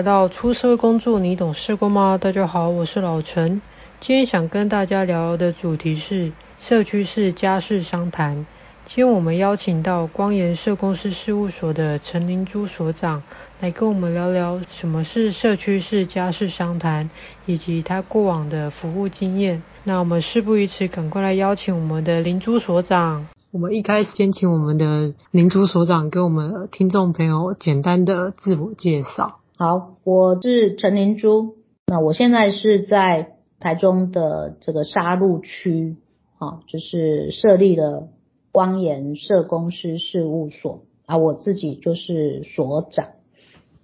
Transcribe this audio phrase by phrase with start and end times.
[0.00, 2.16] 来到出社会工作，你懂社工吗？
[2.16, 3.60] 大家好，我是老陈。
[4.00, 8.46] 今天想跟大家聊的主题是社区式家事商谈。
[8.86, 13.22] 今天我们邀请到光言社工师事务所的陈灵珠所长
[13.60, 17.10] 来跟我们聊聊什么是社区式家事商谈，
[17.44, 19.62] 以及他过往的服务经验。
[19.84, 23.26] 那我们事不宜迟，赶快来邀请我们的灵珠所长。
[23.50, 29.39] 我们一开始先请我们的灵珠所长给我们听众朋友简单的自我介绍。
[29.62, 31.56] 好，我是陈灵珠，
[31.86, 35.98] 那我现在是在台中的这个沙鹿区，
[36.38, 38.08] 啊，就是设立了
[38.52, 43.08] 光言社公司事务所啊，我自己就是所长。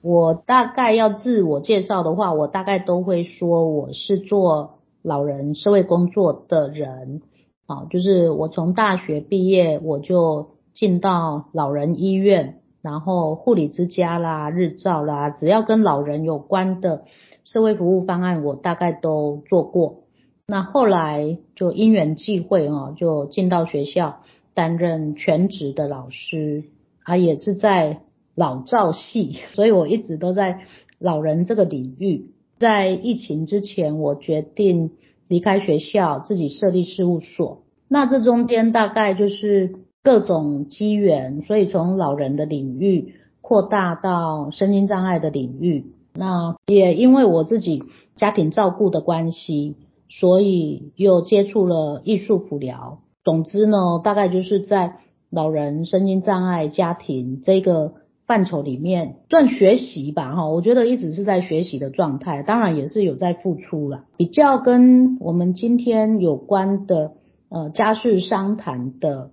[0.00, 7.20] 我大概要自我介绍的话，我大概都会说我是做老人社会工作的人。
[7.66, 17.02] 啊，就是我从大学毕业，我就进到老人医院，然后护理之家啦、日照啦，只要跟老人有关的
[17.42, 20.04] 社会服务方案，我大概都做过。
[20.46, 24.20] 那后来就因缘际会哦，就进到学校
[24.54, 26.62] 担任全职的老师，
[27.02, 28.02] 啊，也是在
[28.36, 30.60] 老照系，所以我一直都在
[31.00, 32.30] 老人这个领域。
[32.60, 34.92] 在疫情之前，我决定。
[35.28, 37.64] 离开学校，自己设立事务所。
[37.88, 39.74] 那这中间大概就是
[40.06, 45.86] 各种机缘，所以从老人的领域扩大到身心障碍的领域。
[46.14, 47.82] 那也因为我自己
[48.14, 49.74] 家庭照顾的关系，
[50.08, 53.00] 所以又接触了艺术辅疗。
[53.24, 57.94] 总之呢，大概就是在老人身心障碍家庭这个。
[58.28, 64.02] 范畴里面算学习吧，哈，我觉得一直是在学习的状态，当然也是有在付出了。
[64.16, 67.12] 比较跟我们今天有关的
[67.50, 69.30] 呃家事商谈的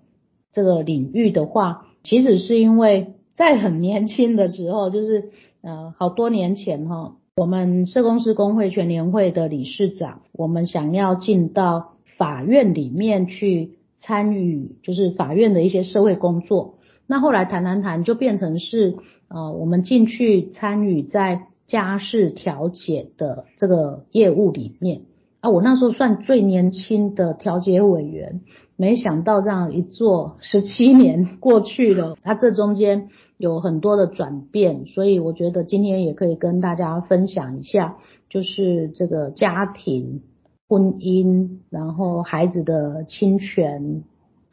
[0.53, 16.75] 这个领域的话，其实是因为在很年轻的时候，就是呃好多年前哈，我们社工师公会全联会的理事长，我们想要进到法院里面去参与，就是法院的一些社会工作。
[17.07, 18.95] 那后来谈谈谈就变成是，
[19.28, 25.01] 呃，我们进去参与在家事调解的这个业务里面
[25.39, 28.41] 啊，我那时候算最年轻的调解委员，
[28.75, 37.97] 没想到这样一做十七年过去了，它这中间有很多的转变，所以我觉得今天也可以跟大家分享一下，
[38.29, 40.22] 就是这个家庭、
[40.67, 44.03] 婚姻，然后孩子的侵权。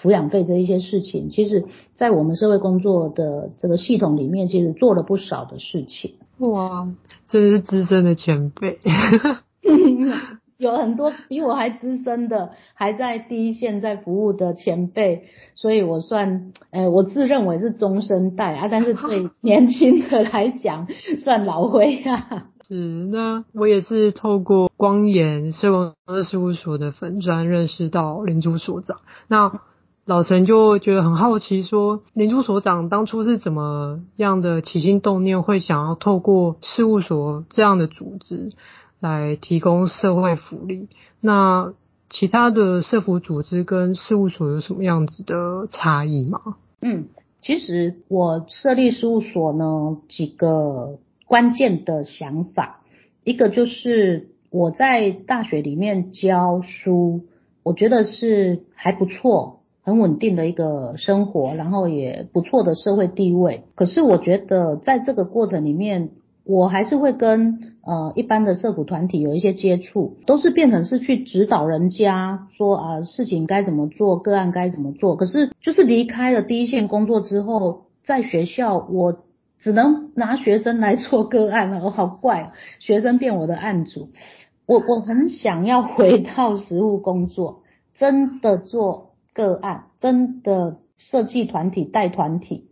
[0.03, 6.15] 抚养费这一些事情，其实，在我们社会工作的这个系统里面，其实做了不少的事情。
[6.39, 6.89] 哇，
[7.29, 8.79] 真是资深的前辈，
[10.61, 20.87] 有很多比我还资深的，还在第一线在服务的前辈，所以我算，呃，我自认为是中生代啊， 但是对年轻的来讲，
[21.19, 22.49] 算老灰啊。
[22.69, 22.75] 是，
[23.11, 29.61] 那我也是透过光言社工师事务所的粉砖认识到林珠所长，那。
[30.07, 38.51] 老陈就觉得很好奇，说林珠所长当初是怎么样的起心动念，会想要透过事务所这样的组织
[39.01, 40.89] 来提供社会福利？
[41.21, 41.73] 那
[42.09, 46.41] 其他的社福组织跟事务所有什么样子的差异吗？
[46.83, 47.07] 嗯，
[47.41, 52.83] 其实我设立事务所呢，几个关键的想法，
[53.25, 57.23] 一个就是我在大学里面教书，
[57.63, 59.57] 我觉得是还不错。
[59.83, 63.65] 很稳定的一个生活，然后也不错的社会地位。
[63.75, 66.11] 可是我觉得在这个过程里面，
[66.45, 75.17] 我还是会跟呃一般的社福团体有一些接触，都是变成是去指导人家说啊、事情该怎么做，个案该怎么做。
[75.17, 79.25] 可是就是离开了第一线工作之后，在学校我
[79.59, 84.11] 只能拿学生来做个案了，我 好怪，学生变我的案主。
[84.67, 87.63] 我我很想要回到实务工作，
[87.95, 89.09] 真的做。
[89.33, 92.69] 个案真的设计团体带团体，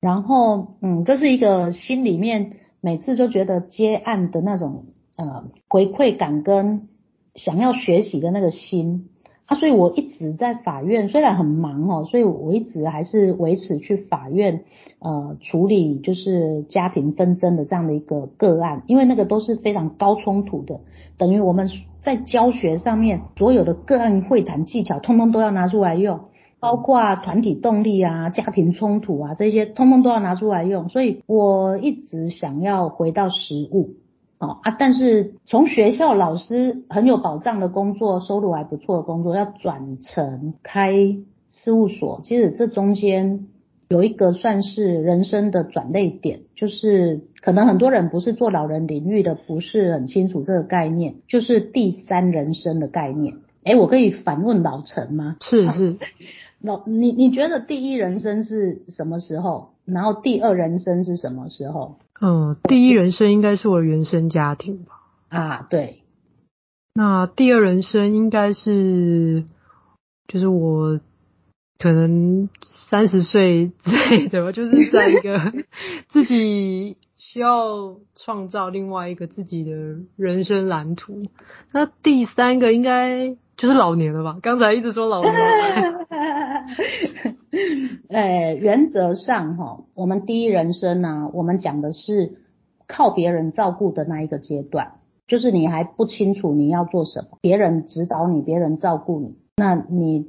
[0.00, 4.84] 然后嗯，这是一个心里面每次就觉得接案的那种
[5.16, 6.88] 呃回馈感跟
[7.34, 9.08] 想要学习的那个心
[9.46, 14.64] 啊，所以我一直在法院，虽然很忙哦，所以我一直还是维持去法院
[14.98, 20.80] 呃处理就是家庭纷争的这样的一个个案，因为那个都是非常高冲突的，
[21.16, 21.70] 等于我们。
[22.02, 26.18] 在教学上面，所有的个案会谈技巧，通通都要拿出来用，
[26.62, 30.88] 包括团体动力啊、家庭冲突啊这些，通通都要拿出来用。
[30.88, 33.96] 所以我一直想要回到实务，
[34.38, 41.16] 哦啊，但是从学校老师很有保障的工作，收入还不错的工作，要转成开
[41.48, 43.48] 事务所，其实这中间
[43.88, 53.38] 有一个算是人生的转捩点，就是可能很多人不是做老人领域的，不是很清楚这个概念，就是第三人生的概念。
[53.64, 55.36] 诶，我可以反问老陈吗？
[55.40, 55.96] 是是，
[56.62, 59.74] 老你你觉得第一人生是什么时候？
[59.84, 61.98] 然后第二人生是什么时候？
[62.20, 65.00] 嗯，第一人生应该是我的原生家庭吧？
[65.28, 66.02] 啊，对。
[66.94, 69.44] 那第二人生应该是，
[70.28, 71.00] 就是我
[71.78, 75.52] 可能三十岁之类的吧，就是在一个
[76.08, 76.96] 自己。
[77.24, 79.70] 需要创造另外一个自己的
[80.16, 81.22] 人生蓝图。
[81.72, 84.38] 那第三个应该就是老年了吧？
[84.42, 85.32] 刚才一直说老年。
[88.08, 92.38] 呃，原则上哈，我们第一人生呢、我们讲的是
[92.86, 94.94] 靠别人照顾的那一个阶段，
[95.26, 100.28] 就是你还不清楚你要做什么，别人指导你，别人照顾你，那你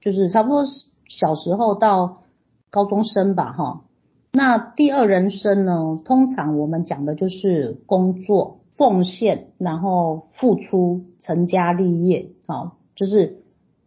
[0.00, 0.64] 就是差不多
[1.08, 2.22] 小时候到
[2.70, 3.82] 高中生吧，哈。
[4.30, 5.98] 那第二人生呢？
[6.04, 13.42] 通常我们讲的就是工作、奉献，然后付出、成家立业，好，就是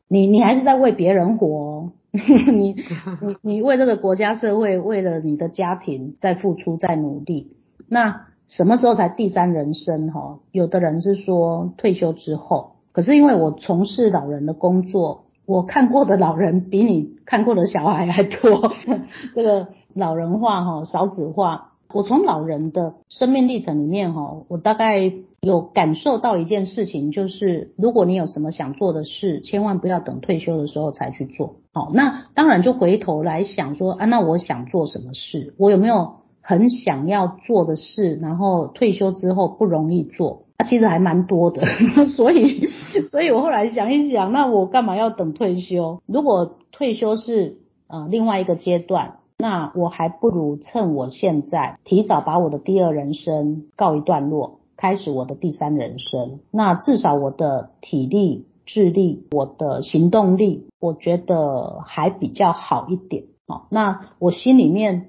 [0.08, 2.76] 你你还是在为别人活哦， 你
[3.24, 7.56] 你你为这个国家社会，为了你的家庭在付出，在努力。
[7.88, 10.12] 那什么时候才第三人生？
[10.12, 18.74] 哈，有的人是说退休之后，可是因为我从事老人的工作，我看过的老人比你看过的小孩还多，
[19.34, 19.70] 这个。
[19.94, 21.71] 老人化哈，少子化。
[21.94, 25.12] 我从老人的生命历程里面哈，我大概
[25.42, 31.56] 有感受到一件事情，就是如果你有什么想做的事，千万不要等退休的时候才去做。
[31.74, 35.54] 好，那当然就回头来想说啊，那我想做什么事？
[35.58, 38.16] 我有没有很想要做的事？
[38.22, 41.64] 然后退休之后不容易做，啊，其实还蛮多的。
[42.16, 42.70] 所以，
[43.10, 46.02] 所以我后来想一想，那我干嘛要等退休？
[46.06, 49.16] 如果退休是呃另外一个阶段。
[49.42, 56.40] 那我还不如趁我现在提早把我的第二人生告一段落，开始我的第三人生。
[56.52, 63.24] 那至少我的体力、智力、我的行动力，我觉得还比较好一点。
[63.48, 65.08] 好，那我心里面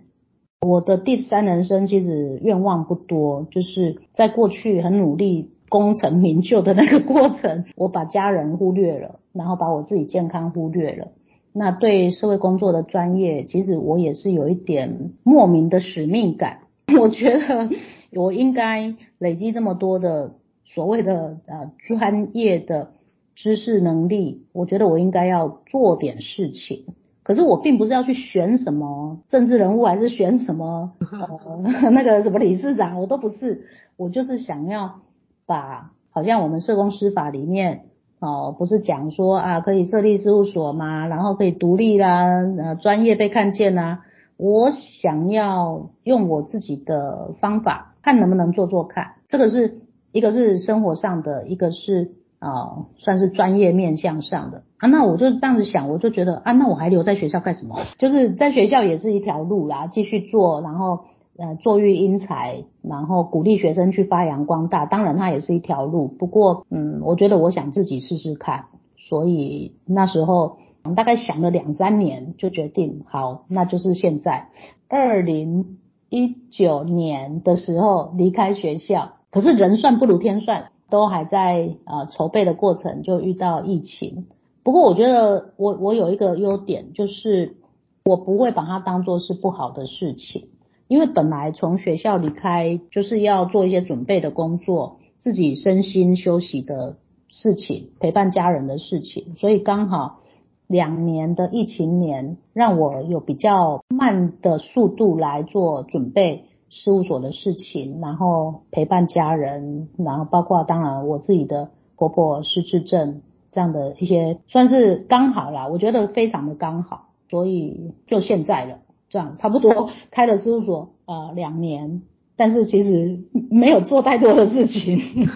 [0.66, 11.08] 我的第三人生其实愿望不多，就是在过去很努力功成名就的那个过程，我把家人忽略了，然后把我自己健康忽略了。
[11.54, 16.60] 那对社会工作的专业，其实我也是有一点莫名的使命感。
[16.98, 17.68] 我觉得
[18.12, 20.34] 我应该累积这么多的
[20.64, 22.92] 所谓的呃专业的
[23.34, 26.86] 知识能力，我觉得我应该要做点事情。
[27.22, 33.66] 可是我并不是要去选什么政治人物，还是选什么呃 那个什么理事长，我都不是。
[33.96, 35.00] 我就是想要
[35.46, 37.84] 把好像我们社工师法里面。
[38.22, 41.08] 哦，不是讲说啊，可以设立事务所嘛？
[41.08, 44.04] 然后可以独立啦，呃，专业被看见啦。
[44.36, 49.14] 我想要用我自己的方法，看能不能做做看。
[49.26, 49.80] 这个是
[50.12, 54.88] 一个是生活上的，一个是啊、算是专业面向上的啊。
[54.88, 57.80] 那我就这样子想，我就觉得啊，那我还留在学校干什么？
[57.98, 61.00] 就是在学校也是一条路啦，继续做，然后。
[61.38, 66.06] 呃，作育英才，然后鼓励学生去发扬光大，当然它也是一条路。
[66.06, 68.66] 不过，嗯，我觉得我想自己试试看，
[68.98, 70.58] 所以那时候
[70.94, 74.48] 大概想了两三年，就决定好，那就是现在。
[74.88, 75.78] 二零
[76.10, 84.26] 一九年的时候离开学校，可是人算不如天算，都还在呃筹备的过程，就遇到疫情。
[84.62, 87.56] 不过我觉得我我有一个优点，就是
[88.04, 90.48] 我不会把它当作是不好的事情。
[90.92, 96.98] 因为本来从学校离开就是要做一些准备的工作，自己身心休息的
[97.30, 100.20] 事情，陪伴家人的事情，所以刚好
[100.66, 118.80] 两年的疫情年，让我有比较慢的速度来做准备事务所的事情，然后陪伴家人，然后包括当然我自己的婆婆失智症这样的一些，算是刚好啦，我觉得非常的刚好，所以就现在了。
[119.12, 122.00] 这样差不多开了事务所呃两年，
[122.34, 124.98] 但是其实没有做太多的事情。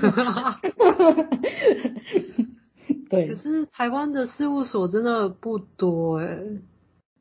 [3.11, 6.39] 对，可是台湾的事务所真的不多哎，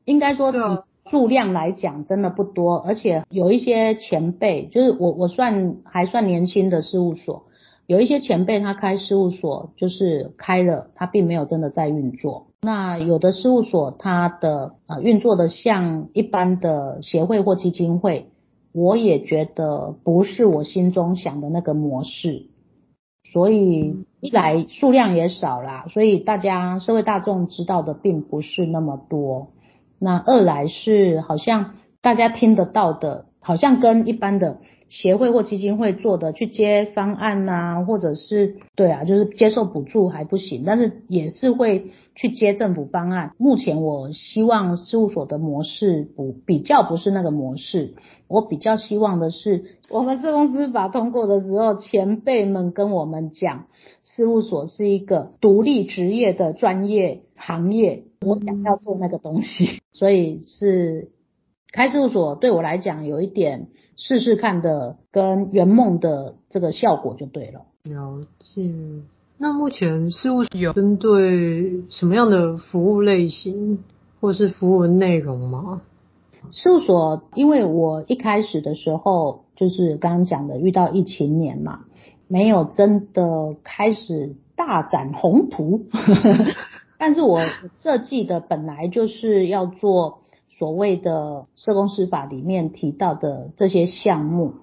[0.05, 7.47] 应该说以数量来讲真的不多，而且有一些前辈，就是我我算还算年轻的事务所。
[7.85, 12.47] 有一些前辈他开事务所就是开了，他并没有真的在运作。
[12.65, 18.25] 那有的事务所它的呃运作的像一般的协会或基金会，
[18.73, 22.47] 我也觉得不是我心中想的那个模式。
[23.31, 29.49] 所以一来数量也少啦，所以大家社会大众知道的并不是那么多。
[29.99, 34.57] 那二来是好像大家听得到的，好像跟一般的。
[34.89, 43.31] 协会或基金会做的去接方案呐、或者是对啊，就是接受补助还不行，但是也是会去接政府方案。
[43.37, 47.95] 目前我希望事务所的模式不比较不是那个模式，
[48.27, 53.65] 我比较希望的是，我们社公司法通过的时候，前辈们跟我们讲，
[54.03, 61.09] 事务所是一个独立职业的专业行业，我想要做那个东西，所以是
[61.75, 63.67] 开事务所对我来讲有一点。
[63.97, 67.61] 试试看的跟圆梦的这个效果就对了。
[67.85, 68.69] 了解。
[69.37, 73.85] 那目前事务所有针对什么样的服务类型
[74.19, 75.81] 或是服务的内容吗？
[76.51, 81.85] 事务所，因为我一开始的时候就是刚刚讲的遇到疫情年嘛，
[82.27, 85.85] 没有真的开始大展宏图，
[86.99, 87.39] 但是我
[87.77, 90.24] 设计的本来就是要做。
[90.57, 94.53] 所谓的社工师法里面提到的这些项目，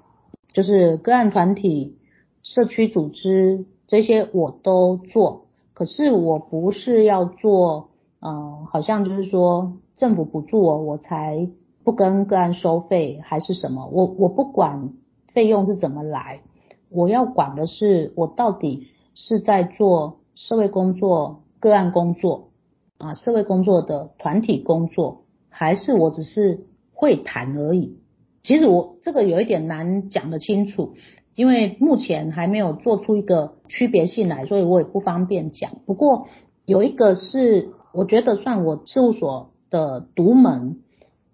[0.52, 1.98] 就是个案团体、
[2.42, 11.50] 社区组织这些我都做，可是我不是要做，嗯、好像就是说政府补助我，我才
[11.84, 14.94] 不跟个案收费还是什么，我我不管
[15.34, 16.40] 费用是怎么来，
[16.88, 22.48] 我要管的是我到底是在做社会工作、个案工作
[22.96, 25.21] 啊，社会工作的团体工作。
[25.52, 27.98] 还是我只是会谈而已。
[28.42, 30.94] 其实我这个有一点难讲得清楚，
[31.36, 35.70] 因为目前还没有做出一个区别性来，所以我也不方便讲。
[35.86, 36.26] 不过
[36.66, 40.80] 有一个是我觉得算我事务所的独门，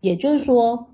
[0.02, 0.88] 也就是说，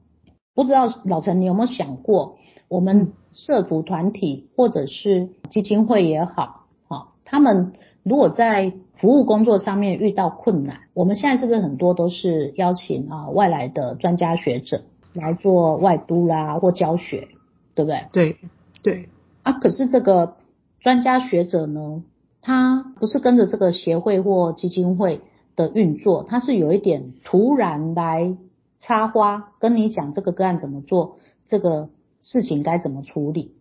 [0.55, 2.37] 不知道老陈你有没有想过，
[2.69, 7.73] 我们社福团体或者是基金会也好，好，他们
[8.05, 8.73] 如果在
[9.05, 17.29] 服务工作上面遇到困难，我们现在是不是很多都是邀请啊外来的专家学者来做外督啦或教学，
[17.75, 18.07] 对不对？
[18.13, 18.37] 对
[18.83, 19.09] 对
[19.43, 20.37] 啊，可是这个
[20.81, 22.03] 专家学者呢，
[22.41, 25.21] 他不是跟着这个协会或基金会
[25.55, 28.35] 的运作，他是有一点突然来
[28.79, 31.91] 插花，跟你讲这个个案怎么做，这个
[32.23, 33.53] 事情该怎么处理。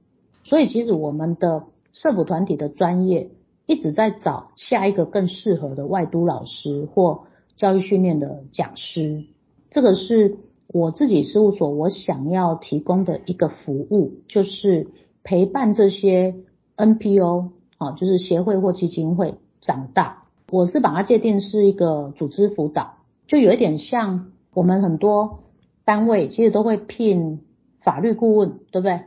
[0.46, 3.32] 所以其实我们的社福团体的专业。
[3.66, 7.24] 一直在找下一个更适合的外督老师或
[7.56, 9.26] 教育训练的讲师，
[9.70, 14.88] 这个是我自己事务所我想要提供的一个服务，就是
[15.24, 16.36] 陪伴这些
[16.76, 20.24] NPO 啊，就是协会或基金会长大。
[20.52, 25.40] 我是把它界定是一个组织辅导，就有一点像我们很多
[25.86, 27.42] 单位其实都会聘
[27.80, 29.02] 法律顾问，对不对？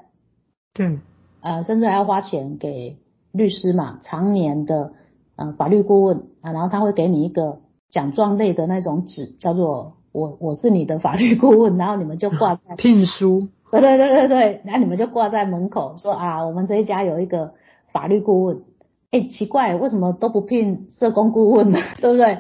[0.73, 0.99] 对，
[1.41, 2.97] 呃，甚至还要花钱给。
[3.37, 4.93] 律师嘛，常年的
[5.37, 17.53] 呃法律顾问啊，然后他会给你一个奖状类的那种纸，叫做我我是你的法律顾问， 然后你们就挂在 聘书，对对对对对，然后你们就挂在门口说啊，我们这一家有一个
[17.93, 18.63] 法律顾问，
[19.11, 21.79] 哎，奇怪，为什么都不聘社工顾问呢？
[22.01, 22.39] 对不对？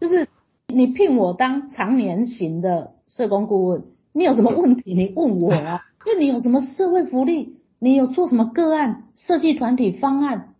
[0.00, 0.28] 就是
[0.68, 7.56] 你聘我当常年型的社工顾问，你有什么问题你问我啊，因为你有什么社会福利。
[7.84, 10.54] 你有做什么个案设计团体方案？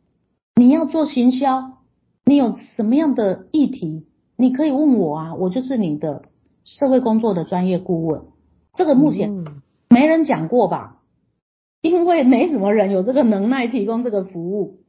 [0.57, 1.79] 你要做行销？
[2.27, 4.05] 你有什么样的议题？
[4.37, 6.27] 你可以问我啊，我就是你的
[6.67, 8.25] 社会工作的专业顾问。
[8.75, 9.43] 这个目前
[9.89, 11.01] 没人讲过吧？
[11.81, 14.81] 因为没什么人有这个能耐提供这个服务。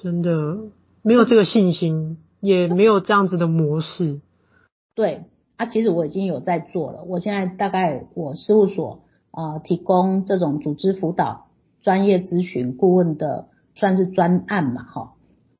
[0.00, 0.70] 真的
[1.02, 4.20] 没有这个信心，也没有这样子的模式。
[4.94, 5.24] 对
[5.56, 7.02] 啊，其实我已经有在做了。
[7.02, 9.00] 我现在大概我事务所。
[9.34, 11.46] 啊、提供这种组织辅导、
[11.82, 15.12] 专业咨询顾问的，算是专案嘛，哈，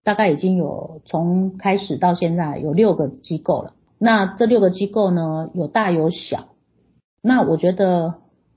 [0.04, 3.72] 大概已经有从开始到现在有六个机构了。
[3.98, 6.46] 那这六个机构呢，有大有小。
[7.20, 8.14] 那我觉得，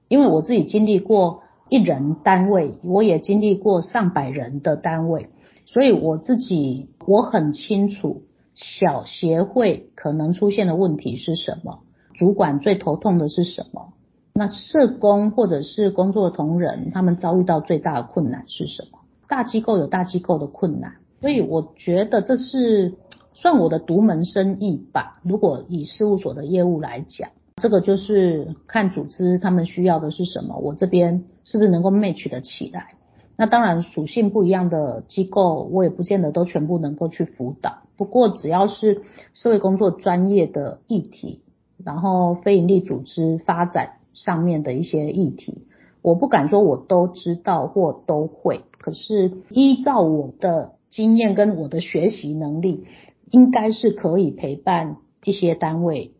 [0.07, 5.29] 因为我自己经历过一人单位，我也经历过上百人的单位，
[5.65, 11.79] 所以我自己我很清楚小协会可能出现的问题是什么，
[12.13, 13.93] 主管最头痛的是什么。
[14.37, 18.99] 那社工或者是工作同仁，他们遭遇到最大的困难是什么？
[19.27, 22.93] 大机构有大机构的困难，所以我觉得这是
[23.33, 25.13] 算我的独门生意吧。
[25.23, 32.93] 如果以事务所的业务来讲，这个就是看组织他们需要的是什么，我这边是不是能够 match 得起来？
[33.35, 37.79] 那当然属性不一样的机构，我也不见得都全部能够去辅导。
[37.97, 39.01] 不过只要是
[39.33, 41.41] 社会工作专业的议题，
[41.83, 43.93] 然后非营利组织发展。
[44.17, 45.67] 上面的一些议题，
[46.01, 52.85] 我不敢说我都知道或都会，可是依照我的经验跟我的学习能力，
[53.29, 56.15] 应该是可以陪伴一些单位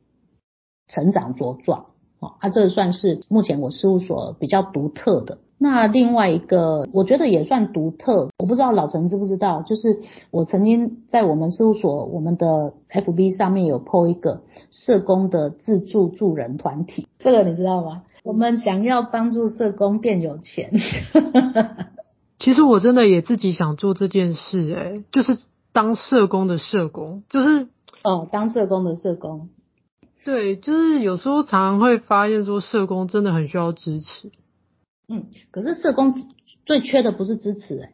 [0.88, 1.88] 成长茁壮。
[2.20, 5.40] 哦，啊，这算是目前我事务所比较独特的。
[5.60, 10.00] 那另外一个，我觉得也算独特，我不知道老陈知不知道，就是
[10.30, 18.04] 我曾经在我们事务所我们的 FB 上面有 po 一个社工的自助助人团体，这个你知道吗？
[18.24, 20.72] 我们想要帮助社工变有钱。
[22.38, 25.40] 其实我真的也自己想做这件事，诶，就是
[25.74, 27.68] 当社工的社工，就是
[28.04, 29.50] 哦，当社工的社工。
[30.24, 34.30] 对，就是有时候常常会发现说，社工真的很需要支持。
[35.08, 36.14] 嗯，可是社工
[36.66, 37.94] 最缺的不是支持，欸，诶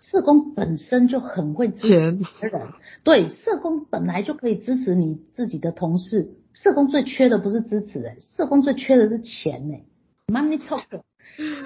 [0.00, 2.20] 社工本身就很会支持别人。
[2.20, 2.60] 钱
[3.04, 6.34] 对，社工本来就可以支持你自己的同事。
[6.52, 9.84] 社工最缺的不是支持，欸，诶社工最缺的是钱，欸，诶
[10.32, 10.82] money talk。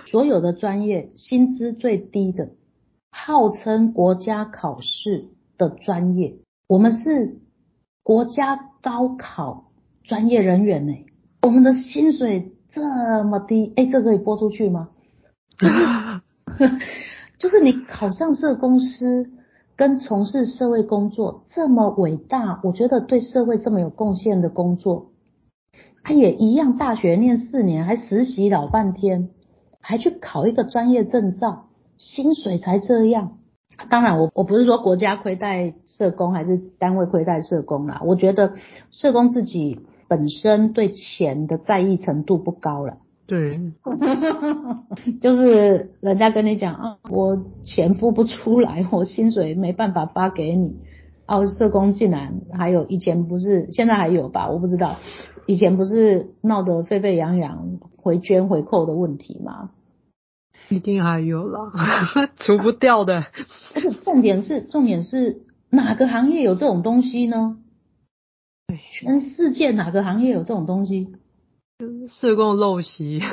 [0.06, 2.50] 所有的专业薪资最低的，
[3.10, 6.36] 号称国家考试的专业，
[6.66, 7.38] 我们是
[8.02, 9.66] 国家高考。
[10.02, 11.06] 专业人员呢、欸？
[11.42, 14.90] 我们的薪水这么低，哎，这可以播出去吗？
[15.58, 15.80] 就是，
[17.38, 19.28] 就是你考上社公司，
[19.76, 25.10] 跟从事社会工作这么伟大，我觉得对社会这么有贡献的工作，
[26.04, 29.30] 他也一样，大学念四年，还实习老半天，
[29.80, 31.66] 还去考一个专业证照，
[31.98, 33.38] 薪水才这样。
[33.88, 38.00] 当然我，我我不是说国家亏待社工，还是单位亏待社工啦。
[38.04, 38.54] 我觉得
[38.92, 39.80] 社工自己。
[40.10, 42.96] 本身对钱的在意程度不高了，
[43.28, 43.60] 对，
[45.22, 50.74] 就是人家跟你讲啊，我钱付不出来，我薪水没办法发给你。
[51.28, 54.50] 哦，社工竟然还有以前不是，现在还有吧？
[54.50, 54.96] 我不知道，
[55.46, 59.70] 以前不是闹得沸沸扬扬回捐回扣的问题吗？
[60.70, 61.70] 一定还有啦，
[62.36, 63.26] 除不掉的。
[63.76, 67.58] 而且重点是，重点是哪个行业有这种东西呢？
[68.92, 71.08] 全世界哪个行业有这种东西？
[72.08, 73.20] 社工陋习。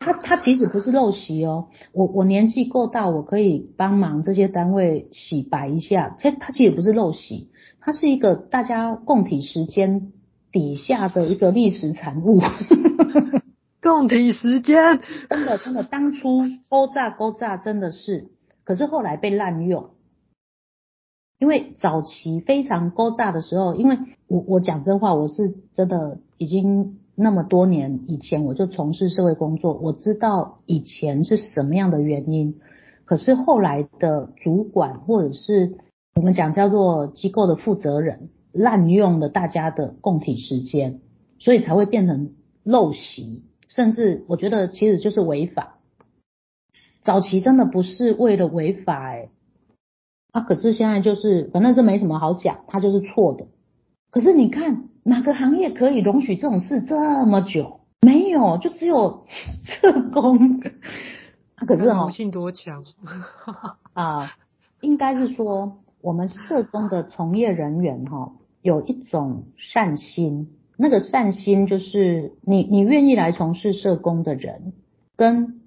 [0.00, 6.16] 他他其实不是陋习哦，我我年纪够大，我可以帮忙这些单位洗白一下。
[6.18, 7.50] 他他其实不是陋习，
[7.80, 10.12] 它是一个大家共体时间
[10.52, 12.40] 底下的一个历史产物。
[13.82, 18.28] 共体时间，真的真的，当初勾诈勾诈真的是，
[18.64, 19.90] 可是后来被滥用。
[21.38, 32.58] 因为早期非常勾诈的时候，因为我我讲真话，我是真的已经那么多年以前我就从事社会工作，我知道以前是什么样的原因。
[33.04, 35.78] 可是后来的主管或者是
[36.16, 41.00] 我们讲叫做机构的负责人滥用了大家的共体时间，
[41.38, 42.32] 所以才会变成
[42.64, 45.78] 陋习，甚至我觉得其实就是违法。
[47.00, 49.30] 早期真的不是为了违法欸。
[50.30, 53.46] 啊，可是现在就是，反正这没什么好讲，它就是错的。
[54.10, 57.80] 可是你看哪个行业可以容许这种事这么久？
[58.02, 59.24] 没有，就只有
[59.64, 60.60] 社工。
[61.54, 62.84] 啊，可是哈、哦，性多强
[63.94, 64.32] 啊？
[64.80, 70.50] 应该是说我们社工的从业人员哈、哦，有一种善心。
[70.76, 74.74] 那个善心就是你你愿意来从事社工的人
[75.16, 75.57] 跟。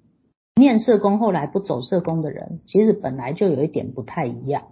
[0.54, 4.64] 念社工后来不走社工的人，其实本来就有一点不太一样。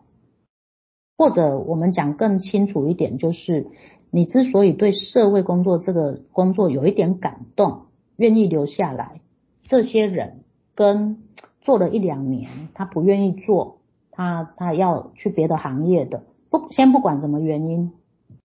[1.16, 3.66] 或者我们讲更清楚一点，就是
[4.11, 7.83] 你之所以对社会工作这个工作有一点感动，
[8.16, 9.21] 愿意留下来，
[9.64, 11.23] 这些人跟
[11.61, 17.93] 做了一两年他不愿意做，他他要去别的行业的，不先不管什么原因，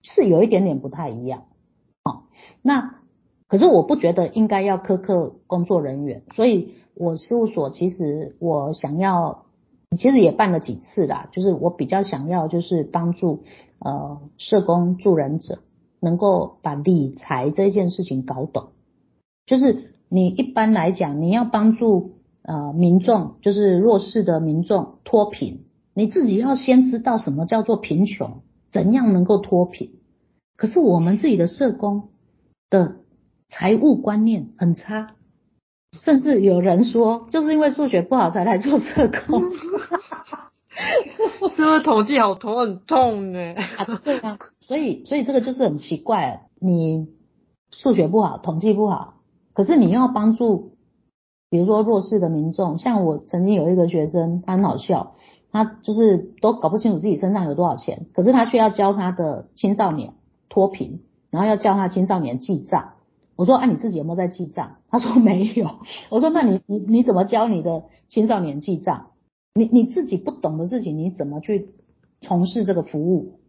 [0.02, 1.46] 是有一点点不太一样。
[2.04, 2.26] 好，
[2.62, 2.96] 那
[3.48, 6.76] 可是我不觉得应该要苛刻工作人员，所以。
[6.98, 9.48] 我事务所其实我想要，
[9.98, 13.44] 其实也办了几次啦，就是我比较想要就是帮助
[13.80, 15.60] 呃社工助人者
[16.00, 18.70] 能够把理财这件事情搞懂，
[19.46, 28.40] 就是你一般来讲你要帮助呃民众，就是弱势的民众脱贫，你自己要先知道什么叫做贫穷，
[28.72, 29.92] 怎样能够脱贫。
[30.56, 32.08] 可是我们自己的社工
[32.70, 32.96] 的
[33.48, 35.16] 财务观念很差。
[35.98, 39.42] 甚至有人说，就是因为数学不好才来做社工。
[41.56, 43.40] 是不是统计好头很痛呢？
[43.54, 47.08] 啊，对啊，所以所以这个就是很奇怪，你
[47.72, 49.22] 数学不好，统计不好，
[49.54, 50.76] 可是你要帮助，
[51.50, 55.14] 比如说弱势的民众，像我曾经有一个学生，他很好笑，
[55.54, 60.14] 他就是都搞不清楚自己身上有多少钱，可是他却要教他的青少年
[60.50, 62.95] 脱贫，然后要教他青少年记账。
[63.36, 64.78] 我说啊，你自己有没有在记账？
[64.90, 65.80] 他说没有。
[66.10, 69.12] 我说那你你你怎么教你的青少年记账？
[69.54, 71.70] 你你自己不懂的事情，你怎么去
[72.22, 73.40] 从事这个服务？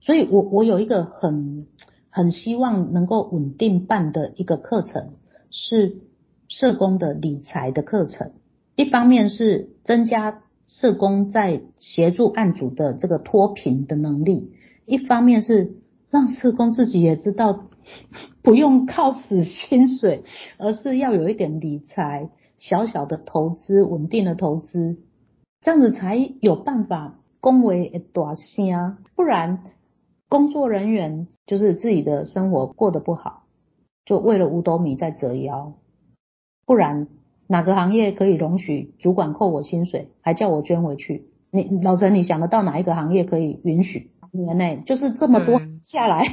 [0.00, 1.66] 所以我我有一个很
[2.10, 5.14] 很希望能够稳定办的一个课程
[5.50, 5.98] 是
[6.48, 8.32] 社工的理财的课程。
[8.76, 14.52] 一方面是增加社工在协助案主的这个脱贫的能力，
[14.84, 15.76] 一方面是
[16.10, 17.68] 让社工自己也知道
[18.42, 20.24] 不用靠死薪水，
[20.58, 24.98] 而是要有一点理财，小小的投资，稳定的投资，
[25.62, 29.62] 这样子才有办法恭维大声，不然
[30.28, 33.44] 工作人员就是自己的生活过得不好，
[34.04, 35.74] 就为了五斗米在折腰，
[36.66, 37.08] 不然。
[37.48, 41.28] 哪个行业可以容许主管扣我薪水，还叫我捐回去？
[41.52, 44.10] 你老陈，你想得到哪一个行业可以允许？
[44.32, 46.26] 年内就是这么多下来，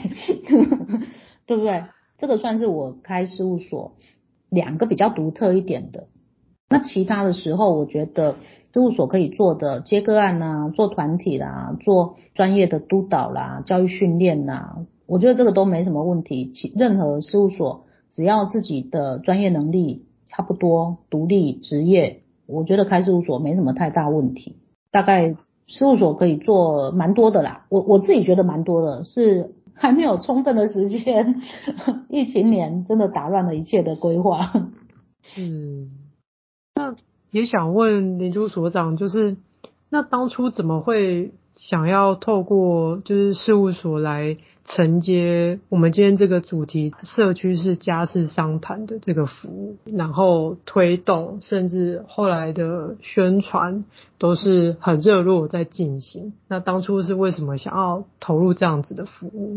[0.50, 1.04] 嗯、
[1.46, 1.84] 对不对？
[2.18, 3.94] 这个算是我开事务所
[4.50, 6.08] 两个比较独特一点的。
[6.70, 8.36] 那其他的时候，我觉得
[8.74, 16.52] 事务所可以做的接个案啊，做团体啦，做专业的督导啦，教育训练啦，我觉得这个都没什么问题。
[16.54, 20.06] 其任何事务所只要自己的专业能力。
[20.26, 24.56] 差不多独立职业，我觉得开事务所没什么太大问题。
[24.90, 25.36] 大概
[25.68, 31.42] 事务所可以做蛮多的啦，我我自己觉得蛮多的，是还没有充分的时间。
[32.10, 34.52] 疫情年真的打乱了一切的规划。
[35.38, 35.92] 嗯，
[36.76, 36.96] 那
[37.32, 39.38] 也想问林珠所长，就是
[39.90, 44.36] 那当初怎么会想要透过就是事务所来？
[44.66, 53.84] 承接我们今天这个主题，社区式家事商谈的这个服务，然后推动，甚至后来的宣传
[54.18, 56.34] 都是很热络在进行。
[56.48, 59.56] 那当初是为什么想要投入这样子的服务？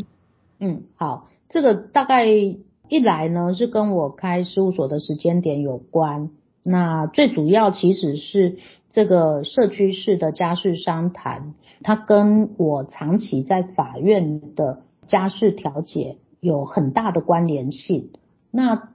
[0.59, 6.31] 嗯，好，这个大概一来呢是跟我开事务所的时间点有关。
[6.65, 8.57] 那最主要其实是
[8.91, 14.81] 这个社区式的家事商谈，它跟我长期在法院的。
[15.07, 18.11] 家事调解有很大的关联性。
[18.51, 18.91] 那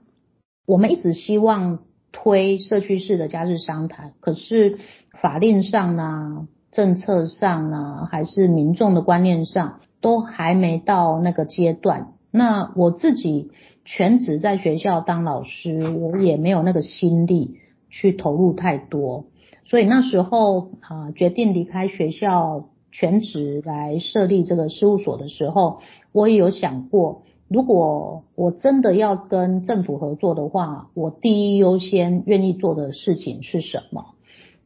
[0.66, 1.80] 我们一直希望
[2.12, 4.78] 推社区式的家事商谈，可是
[5.20, 12.12] 法令上呢、政策上呢，还是民众的观念上，都还没到那个阶段。
[12.30, 13.50] 那我自己
[13.84, 17.58] 全职在学校当老师，我也没有那个心力
[17.90, 19.24] 去投入太多，
[19.64, 22.68] 所以那时候啊，决定离开学校。
[22.94, 25.80] 全职来设立这个事务所的时候，
[26.12, 34.14] 我也有想过，如果我真的要跟政府合作的话，我第一优先愿意做的事情是什么？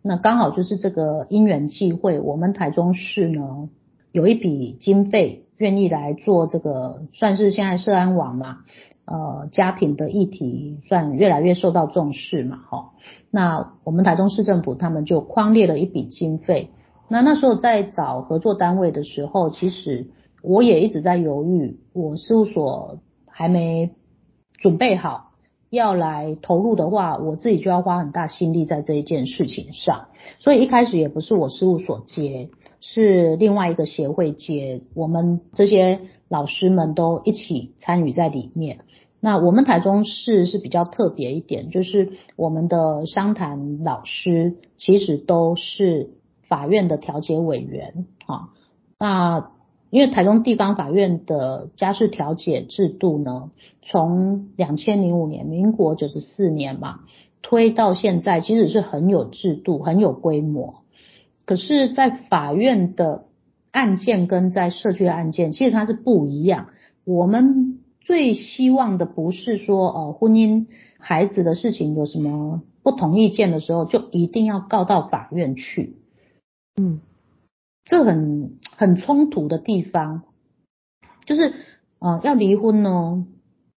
[0.03, 3.69] 那刚好就是这个因缘际会，我们台中市呢
[4.13, 8.59] 有一笔经费愿意来做这个，算是现在社安网嘛，
[9.05, 12.91] 呃，家庭的议题算越来越受到重视嘛，哈，
[13.31, 16.71] 那我们台中市政府他们就框列了一笔经费。
[17.09, 20.09] 那那时候在找合作单位的时候，其实
[20.47, 23.91] 我也一直在犹豫，我事务所还没
[24.53, 25.33] 准备好
[25.71, 30.07] 要来投入的话，我自己就要花很大心力在这一件事情上。
[30.39, 38.79] 所以一开始也不是我事务所接，是另外一个协会接，我们这些老师们都一起参与在里面。
[39.19, 46.13] 那我们台中市是比较特别一点，就是我们的商谈老师其实都是。
[46.49, 48.51] 法院的调解委员，啊，
[49.01, 49.51] 那
[49.91, 53.51] 因为台中地方法院的家事调解制度呢，
[53.83, 57.01] 从两千零五年，民国九十四年嘛，
[57.43, 60.83] 推到现在，其实是很有制度、很有规模。
[61.45, 63.27] 可是，在法院的
[63.71, 66.69] 案件跟在社区的案件，其实它是不一样。
[67.05, 70.67] 我们最希望的不是说，哦，婚姻
[70.99, 75.95] 孩子的事情有什么不同意见的时候，就一定要告到法院去。
[76.77, 77.01] 嗯，
[77.87, 80.23] 这很很冲突的地方，
[81.25, 81.55] 就是
[82.01, 83.25] 呃要离婚呢，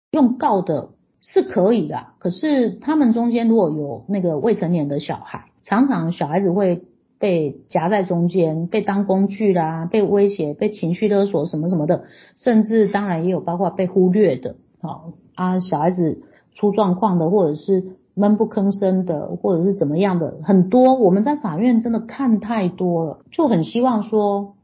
[0.09, 0.89] 用告的
[1.21, 6.85] 是可以的，可是他们中间如果有那个未成年的小孩，常常小孩子会
[7.19, 16.23] 被夹在中间，被当工具啦，被威胁，被情绪勒索什么什么的，甚至当然也有包括被忽略的，好啊，小孩子
[16.55, 17.98] 出状况的，或者是。
[18.19, 24.55] 闷不吭声的，或者是怎么样的，很多我们在法院真的看太多了，就很希望说，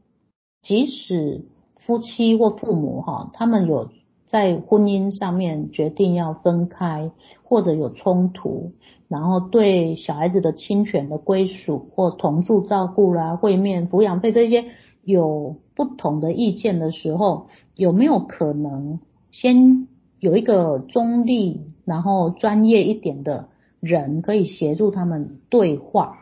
[0.60, 1.46] 即使
[1.78, 3.88] 夫妻或父母哈，他们有
[4.26, 7.10] 在婚姻上面决定要分开，
[7.44, 8.72] 或者有冲突，
[9.08, 14.66] 然后对小孩子的亲权的归属或同住照顾啦、会面抚养费这些
[15.02, 19.00] 有不同的意见的时候，有没有可能
[19.32, 19.88] 先
[20.20, 21.62] 有一个中立？
[21.86, 23.48] 然后专业一点的
[23.80, 26.18] 人可以协助他们对话，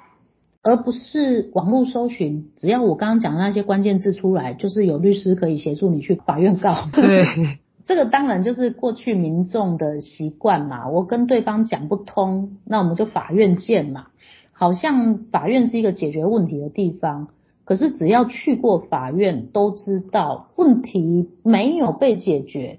[0.62, 2.50] 而不是网络搜寻。
[2.54, 6.88] 只要我刚刚讲的那些关键字出来，就是有律师可以协助你去法院告。
[6.92, 7.26] 对，
[7.84, 10.88] 这个当然就是过去民众的习惯嘛。
[10.88, 14.06] 我跟对方讲不通，那我们就法院见嘛。
[14.52, 17.28] 好像法院是一个解决问题的地方，
[17.64, 22.78] 可是只要去过法院，都知道问题没有被解决，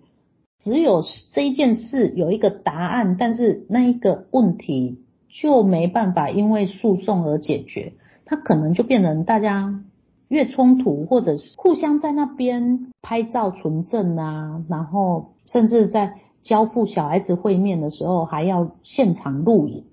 [0.66, 7.94] 只有这一件事有一个答案，但是那一个问题就没办法因为诉讼而解决，
[8.26, 9.84] 它可能就变成大家。
[10.28, 19.86] 越冲突，或者是互相在那边拍照存证啊，然后甚至在交付小孩子会面的时候还要现场录影。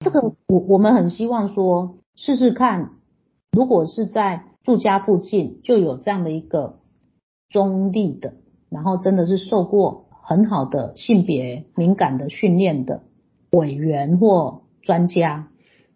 [0.00, 2.90] 这个我我们很希望说试试看，
[3.52, 6.80] 如果是在住家附近就有这样的一个
[7.48, 8.34] 中立的，
[8.74, 13.04] 然后真的是受过很好的性别敏感的训练的
[13.52, 15.48] 委员或专家，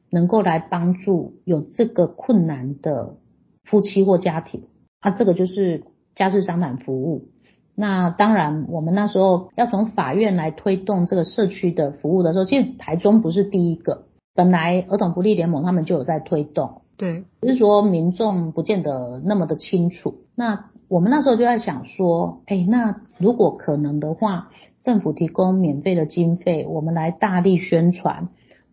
[0.09, 3.17] 能够来帮助有这个困难的。
[3.65, 4.63] 夫妻或家庭，
[5.01, 7.29] 啊，这个就是家事商谈服务。
[7.75, 20.15] 那当然，我们那时候要从法院来推动这个社区的服务的时候，其实台中不是第一个，本来儿童福利联盟他们就有在推动，对，只是说民众不见得那么的清楚。
[20.35, 24.49] 那我们那时候就在想说，哎，那如果可能的话，
[24.81, 28.29] 政府提供免费的经费，我们来大力宣传。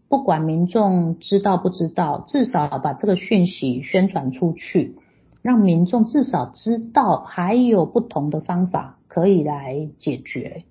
[0.08, 4.96] 不管民众知道不知道，至少把这个讯息宣传出去，
[5.42, 10.64] 让民众至少知道还有不同的方法可以来解决。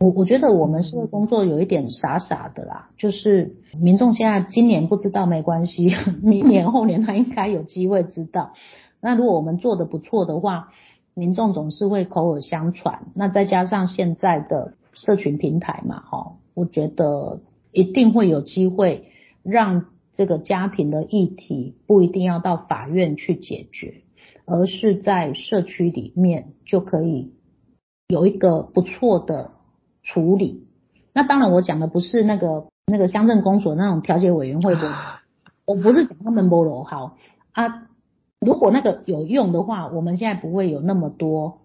[0.00, 8.52] 我我觉得我们社会工作有一点傻傻的啦，就是民众现在今年不知道没关系， 明年后年他应该有机会知道。
[9.00, 10.72] 那如果我们做得不错的话，
[11.14, 13.06] 民众总是会口耳相传。
[13.14, 17.40] 那再加上现在的社群平台嘛，哈，我觉得。
[17.72, 19.12] 一定会有机会
[19.44, 24.02] 让这个家庭的议题不一定要到法院去解决，
[24.44, 27.32] 而是在社区里面就可以
[28.08, 29.52] 有一个不错的
[30.02, 30.66] 处理。
[31.12, 34.92] 那当然，我讲的不是那个那个乡镇公所那种调解委员会的，
[35.64, 37.16] 我不是讲他们不罗好
[37.52, 37.86] 啊。
[38.40, 41.58] 如果那个有用的话，我们现在不会有那么多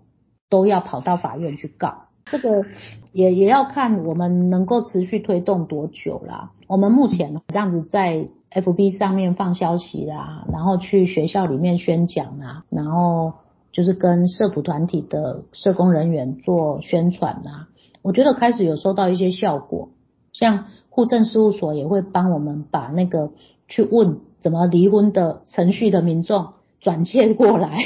[0.49, 2.03] 都要跑到法院去告。
[2.25, 2.65] 这个
[3.11, 6.51] 也也要看我们能够持续推动多久啦。
[6.67, 13.33] 我们目前这样子在 FB 上面放消息啦，然后去学校里面宣讲啦，然后
[13.71, 17.67] 就是跟社福团体的社工人员做宣传啦。
[18.01, 19.89] 我觉得开始有收到一些效果，
[20.33, 23.31] 像户政事务所也会帮我们把那个
[23.67, 26.53] 去问怎么离婚的程序的民众
[26.85, 27.79] 转介过来。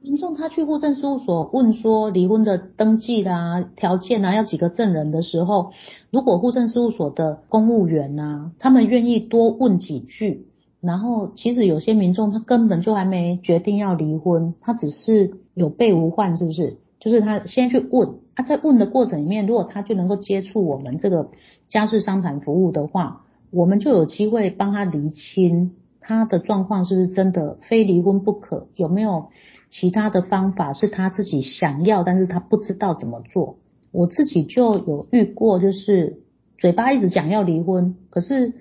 [0.00, 5.72] 民众他去户政事务所问说离婚的登记啦、条件啊，要几个证人的时候，
[6.12, 10.46] 如果户政事务所的公务员呐，他们愿意多问几句，
[10.80, 16.76] 然后其实有些民众他根本就还没决定要离婚，他只是有备无患，是不是？
[17.00, 21.30] 就是他先去问，他在问的过程里面，如果他就能够接触我们这个
[21.66, 25.72] 家事商谈服务的话，我们就有机会帮他厘清。
[26.00, 28.68] 他的状况是不是真的非离婚不可？
[28.74, 29.28] 有没有
[29.70, 33.58] 其他的方法是他自己想要，但是他不知道怎么做？
[33.92, 36.22] 我自己就有遇过，就是
[36.58, 38.54] 嘴巴一直讲要离婚，可是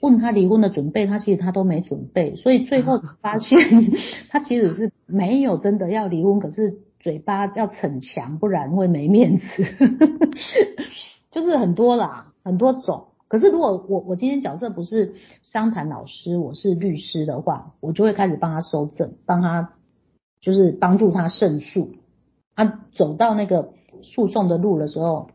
[0.00, 3.58] 问他离婚的准备，他其实他都没准备，所以最后发现
[4.30, 9.64] 他其实是没有真的要离婚，可是嘴巴要逞强，不然会没面子，
[11.30, 13.08] 就是很多啦，很多种。
[13.28, 19.72] 可是，如果我我今天角色不是商谈老师，我是律师的话，我就会开始帮他收证，帮他
[20.40, 21.90] 就是帮助他胜诉。
[22.54, 25.28] 他走到那个诉讼的路的时候，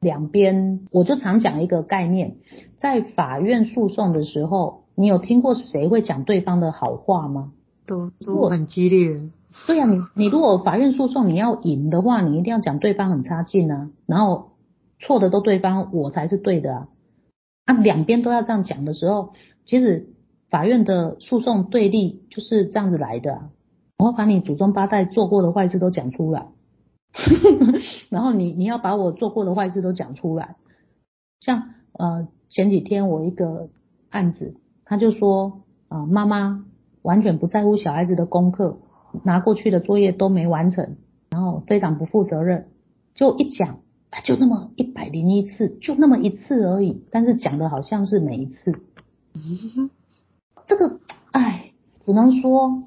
[0.00, 2.36] 两边我就常讲一个概念，
[2.76, 7.52] 在法院诉讼的时候，你有听过谁会讲对方的好话吗？
[7.86, 9.16] 都都很激烈。
[9.66, 14.50] 对呀，你你如果法院诉讼你要赢的话，你一定要讲对方很差劲啊，然后
[14.98, 16.88] 错的都对方，我才是对的啊。
[17.68, 19.34] 那，两边都要这样讲的时候，
[19.66, 20.08] 其实
[20.48, 23.50] 法院的诉讼对立就是这样子来的啊。
[23.98, 26.46] 我要把你祖宗八代做过的坏事都讲出来，
[28.08, 30.56] 然后你你要把我做过的坏事都讲出来。
[31.40, 33.68] 像呃前几天我一个
[34.08, 34.54] 案子，
[34.86, 36.64] 他就说啊，妈妈
[37.02, 38.78] 完全不在乎小孩子的功课，
[39.24, 40.96] 拿过去的作业都没完成，
[41.28, 42.68] 然后非常不负责任，
[43.14, 43.80] 就一讲。
[44.24, 48.72] 就那么一百零一次，就那么一次而已，但是讲的好像是每一次。
[50.66, 52.84] 这个，哎，只能说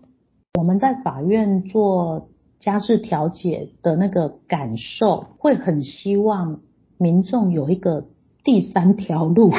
[0.58, 2.30] 我们在法院做
[2.60, 6.60] 家事调解的那个感受，会很希望
[6.98, 8.06] 民众有一个
[8.44, 9.52] 第三条路。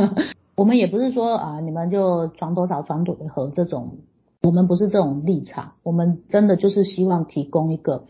[0.56, 3.98] 我们也不是说啊，你们就床头吵床头和这种，
[4.42, 8.04] 我们不是这种立场，我们真的就是希望提供一个。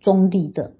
[0.00, 0.74] 中立的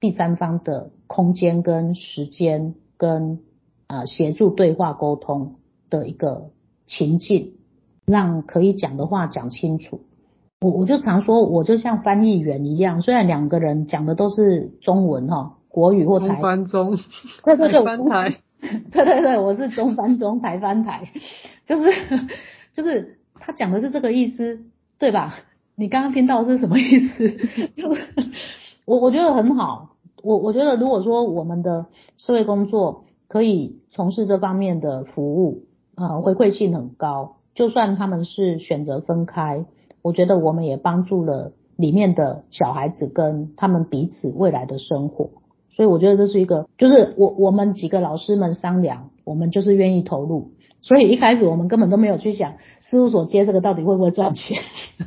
[0.00, 3.40] 第三方的空间跟时间跟
[3.86, 5.56] 啊协助对话沟通
[5.90, 6.50] 的一个
[6.86, 7.54] 情境，
[8.06, 10.00] 让可以讲的话讲清楚。
[10.62, 16.98] 我我就常说，我就像翻译员一样，虽然两个人讲的都是中文哈，国语或台中翻中，
[17.44, 18.36] 对对对，翻台，
[18.90, 21.10] 对对对，我是中翻中，台翻台，
[21.64, 21.90] 就是
[22.72, 24.60] 就是他讲的是这个意思，
[24.98, 25.36] 对吧？
[25.76, 27.30] 你刚刚听到的是什么意思？
[27.74, 28.06] 就是
[28.84, 29.89] 我我觉得很好，
[30.22, 39.66] 我我觉得如果说我们的社会工作可以从事这方面的服务，啊、呃，回馈性很高，就算他们是选择分开。
[40.02, 45.30] 我觉得我们也帮助了里面的小孩子跟他们彼此未来的生活，
[45.70, 54.62] 所以我觉得这是一个，就是我我们几个老师们商量，我们就是愿意投入，所以一开始我们根本都没有去想事务所接这个到底会不会赚钱，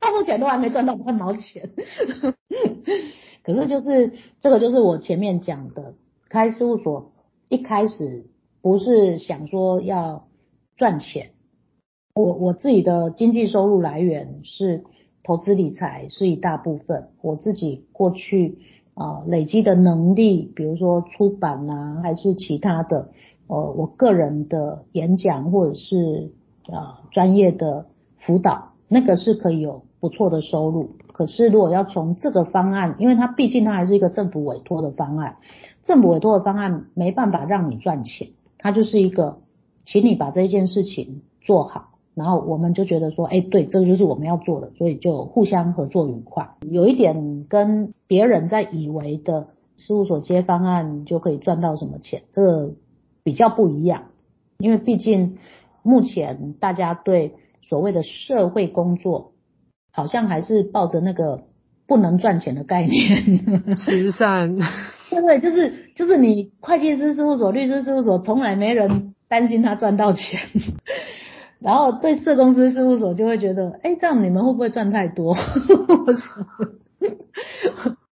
[0.00, 1.70] 到目前都还没赚到半毛钱，
[3.44, 5.94] 可是就是这个就是我前面讲的，
[6.28, 7.12] 开事务所
[7.48, 8.26] 一开始
[8.62, 10.26] 不是想说要
[10.76, 11.30] 赚钱。
[12.14, 14.84] 我我自己的经济收入来源是
[15.22, 18.58] 投资理财是一大部分，我自己过去
[18.94, 23.10] 啊、累积的能力，比如说出版啊，还是其他的，
[23.48, 26.32] 呃，我个人的演讲或者是
[26.72, 27.86] 啊、专业的
[28.18, 30.90] 辅导，那个是可以有不错的收入。
[31.14, 35.36] 可是如果要从这个方案，因为它毕竟它还是一个政府委托的方案，
[35.82, 39.38] 政府委托的方案没办法让你赚钱，它就是一个，
[39.86, 41.92] 请你把这件事情做好。
[42.14, 46.50] 然后我们就觉得说，哎，对，这个就是我们要做的，所以就互相合作愉快。
[46.60, 52.72] 有一点跟别人在以为的事务所接方案就可以赚到什么钱，这个
[53.22, 54.02] 比较不一样。
[54.58, 55.38] 因为毕竟
[55.82, 59.32] 目前大家对所谓的社会工作，
[59.96, 61.44] 好像还是抱着那个
[61.86, 64.56] 不能赚钱的概念， 慈善。
[65.08, 70.40] 对对，就是就是你会计师事务所、律师事务所，从来没人担心他赚到钱。
[71.60, 75.36] 然后对社公司事务所就会觉得，哎，这样你们会不会赚太多？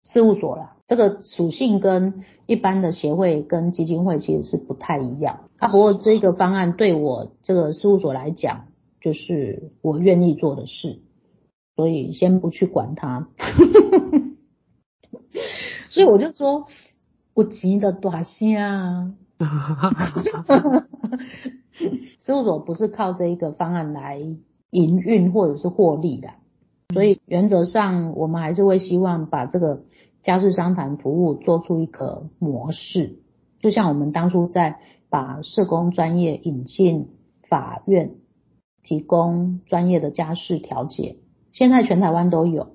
[0.02, 5.40] 事务所啦，这个属性跟一般的协会跟基金会其实是不太一样。
[5.58, 8.64] 啊，不过这个方案对我这个事务所来讲，
[9.02, 11.00] 就是我愿意做的事，
[11.76, 13.28] 所以先不去管它。
[15.88, 16.66] 所以我就说，
[17.34, 19.14] 我急得大声啊！
[22.18, 24.18] 事务所不是靠这一个方案来
[24.70, 26.30] 营运或者是获利的，
[26.92, 29.84] 所以原则上我们还是会希望把这个
[30.22, 33.18] 家事商谈服务做出一个模式，
[33.60, 37.08] 就像我们当初在把社工专业引进
[37.48, 38.14] 法院，
[38.82, 41.16] 提供专业的家事调解，
[41.56, 42.66] 现在全台湾都有。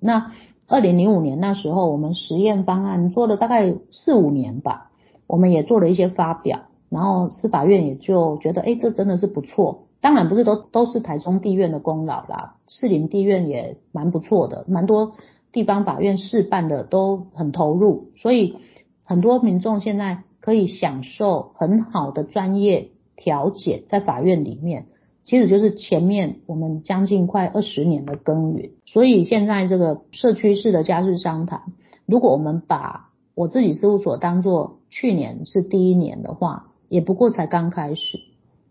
[0.00, 0.32] 那
[0.66, 4.90] 二零零五年那时候我们实验方案做了大概四五年吧，
[5.26, 6.60] 我们也做了一些发表。
[6.88, 9.88] 然后司法院也就觉得，哎，这真的是不错。
[10.00, 15.12] 当然不是都都是台中地院的功劳啦，士林地院也蛮不错的，蛮多
[15.52, 18.56] 地方法院试办的都很投入，所以
[19.04, 24.86] 很多民众现在可以享受很好的专业调解，在法院里面，
[25.30, 28.72] 其实就是前面我们将近快二十年的耕耘。
[28.84, 31.60] 所以现在这个社区式的家事商谈，
[32.04, 38.18] 如果我们把我自己事务所当做去年是第一年的话，也不过才刚开始，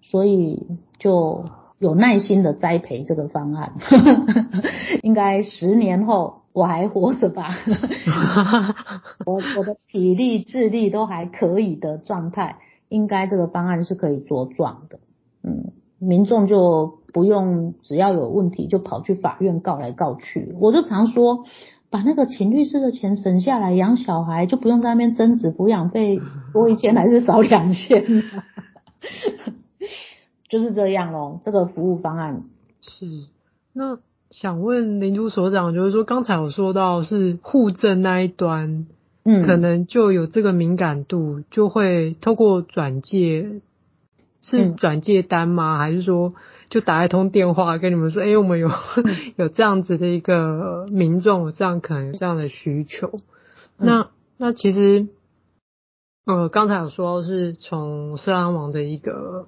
[0.01, 0.67] 所以
[0.97, 1.45] 就
[1.77, 3.75] 有耐心的栽培这个方案。
[5.01, 7.55] 应该十年后我还活着吧？
[9.25, 12.57] 我我的体力智力都还可以的状态，
[12.89, 14.99] 应该这个方案是可以茁壮的。
[15.41, 20.55] 嗯，民众就不用只要有问题就跑去法院告来告去。
[20.59, 21.45] 我就常说。
[21.91, 26.21] 把那个请律师的钱省下来养小孩，就不用在那边争执抚养费
[26.53, 28.05] 多一千还是少两千，
[30.47, 31.39] 就是这样咯。
[31.41, 32.43] 这个服务方案
[32.81, 33.07] 是。
[33.73, 33.97] 那
[34.29, 38.85] 想问林珠所长，就是说刚才有说到是户政那一端，
[39.23, 43.61] 嗯，可能就有这个敏感度，就会透过转介，
[44.41, 45.77] 是转介单吗？
[45.77, 46.33] 嗯、还是说？
[46.69, 48.69] 就打一通电话跟你们说，哎、欸，我们有
[49.37, 53.11] 有这样子的一个民众，这样可能有这样的需求。
[53.75, 55.07] 那那其实，
[56.27, 59.47] 呃，刚才有说是从社安网的一个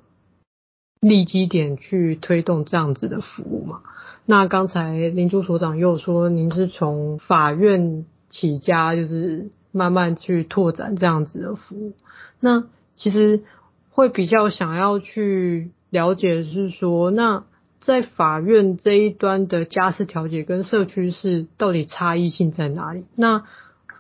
[1.00, 3.82] 立基点去推动这样子的服务嘛。
[4.26, 11.94] 那刚才林珠所长又说，您是从法院起家，就是慢慢去拓展这样子的服务。
[12.40, 12.64] 那
[12.96, 13.44] 其实
[13.92, 15.72] 会比较想要去。
[15.92, 17.44] 了解是说，那
[17.82, 23.04] 在法院这一端的家事调解跟社区是到底差异性在哪里？
[23.14, 23.44] 那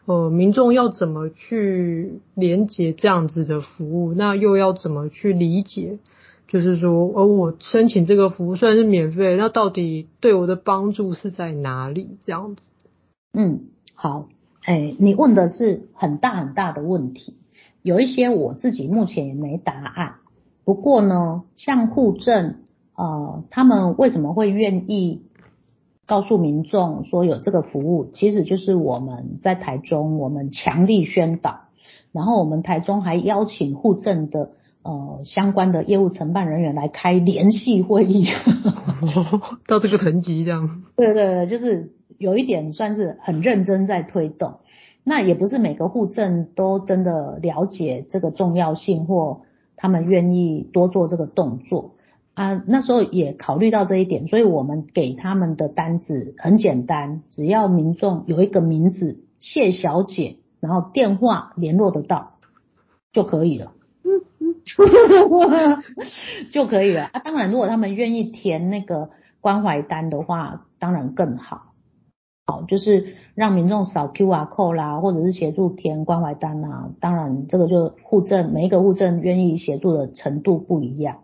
[0.05, 4.13] 呃，民众要怎么去连接这样子的服务？
[4.13, 5.99] 那又要怎么去理解？
[6.47, 12.17] 就是说，而、我申请这个服务虽然是免费，那到底对我的帮助是在哪里？
[12.23, 12.61] 这样子。
[13.33, 13.65] 嗯，
[13.95, 14.29] 好，
[14.63, 17.35] 哎、你问的是很大很大的问题，
[17.82, 20.15] 有一些我自己目前也没答案。
[20.63, 22.55] 不过呢，像户政，
[22.95, 25.23] 呃，他们为什么会愿意
[26.05, 28.09] 告诉民众说有这个服务？
[28.13, 31.61] 其实就是我们在台中，我们强力宣导，
[32.11, 34.51] 然后我们台中还邀请户政的
[34.84, 38.27] 呃相关的业务承办人员来开联系会议，
[39.67, 40.84] 到这个层级这样。
[40.95, 44.59] 对对对，就是有一点算是很认真在推动。
[45.03, 49.41] 那也不是每个户政都真的了解这个重要性或。
[49.77, 51.95] 他们愿意多做这个动作
[52.35, 62.33] 啊，那时候也考虑到这一点，所以我们给他们的单子很简单，只要民众有一个名字谢小姐，然后电话联络得到
[63.11, 63.71] 就可以了，
[66.51, 67.19] 就可以了啊。
[67.19, 71.70] 当然，如果他们愿意填那个关怀单的话，当然更好。
[72.67, 76.89] 就是让民众扫 QR code 啦，或者是协助填关怀单啦。
[76.99, 81.17] 当然，这个就户政每一个户政愿意协助的程度不一样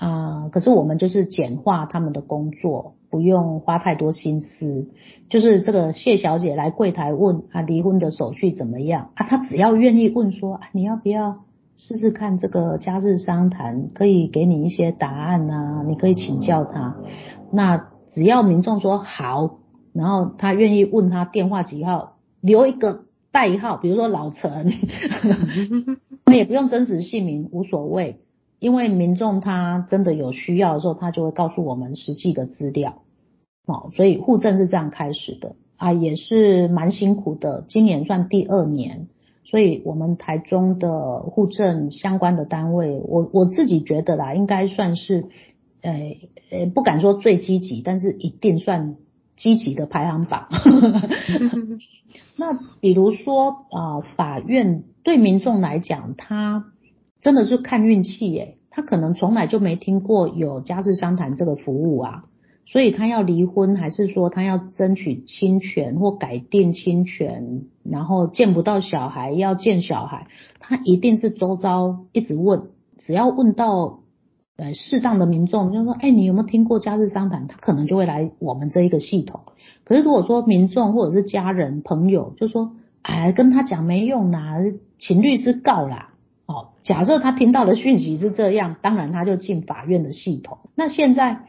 [0.00, 4.86] 啊、可是我们就是简化他们的工作，不用花太多心思。
[5.28, 9.26] 就是这个谢小姐来柜台问啊，离婚的手续怎么样啊？
[9.26, 11.40] 她只要愿意问说，啊、你要不要
[11.74, 16.94] 试试看这个家事商谈，可以给你一些答案啊，你可以请教他。
[17.50, 19.58] 那只要民众说好。
[19.92, 24.72] 然后他愿意问他电话几号，留一个代号，比如说老陈，
[26.24, 28.20] 那也不用真实姓名，无所谓，
[28.58, 33.02] 因为民众他真的有需要的时候，他就会告诉我们实际的资料，
[33.66, 35.56] 哦，所以户政是这样开始的。
[35.76, 39.06] 啊，也是蛮辛苦的，今年算第二年，
[39.44, 45.26] 所以我们台中的户政相关的单位，我我自己觉得啦，应该算是，
[45.82, 46.16] 呃
[46.50, 48.96] 呃，不敢说最积极，但是一定算。
[49.38, 50.48] 积极的排行榜。
[52.36, 56.66] 那比如说啊、呃，法院对民众来讲，他
[57.22, 58.56] 真的是看运气耶。
[58.70, 62.24] 他可能从来就没听过有家事商谈这个服务啊，
[62.66, 70.26] 所以他要离婚，还是说他要争取侵权或改定侵权，然后见不到小孩要见小孩，
[70.60, 72.68] 他一定是周遭一直问，
[72.98, 74.00] 只要问到。
[74.58, 77.46] 呃，适当的民众就说，哎，你有没有听过家事商谈？
[77.46, 79.42] 他可能就会来我们这一个系统。
[79.84, 84.56] 可是如果说民众或者是家人朋友就说，哎，跟他讲没用啦，
[84.98, 86.08] 请律师告啦。
[86.46, 90.58] 哦，假设他听到的讯息是这样，当然他就进法院的系统。
[90.74, 91.42] 那现在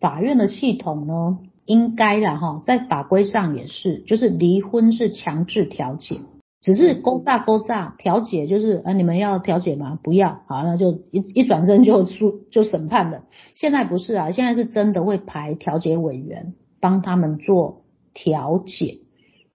[0.00, 6.18] 法院的系统呢，应该啦哈，在法规上也是，就是离婚是强制调解。
[6.66, 10.00] 只是勾诈勾诈调解，就是啊，你们要调解吗？
[10.02, 13.22] 不要，好，那就一一转身就出就审判了。
[13.54, 17.82] 现在不是啊，现在是真的会排调解委员帮他们做
[18.14, 18.98] 调解。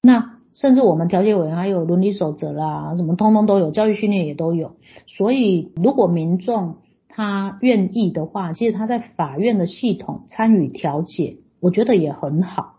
[0.01, 4.77] 那甚至我们调解委员还有伦理守则啦，什么通通都有，教育训练也都有。
[5.05, 6.77] 所以如果民众
[7.09, 12.75] 他愿意的话，其实他在法院的系统参与调解，我觉得也很好。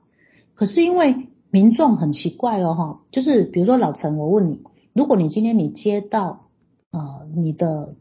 [0.54, 4.60] 可是因为民众很奇怪哦，哈，就是比如说老陈，我问你，
[4.94, 6.46] 如果你今天你接到
[6.92, 7.94] 呃你的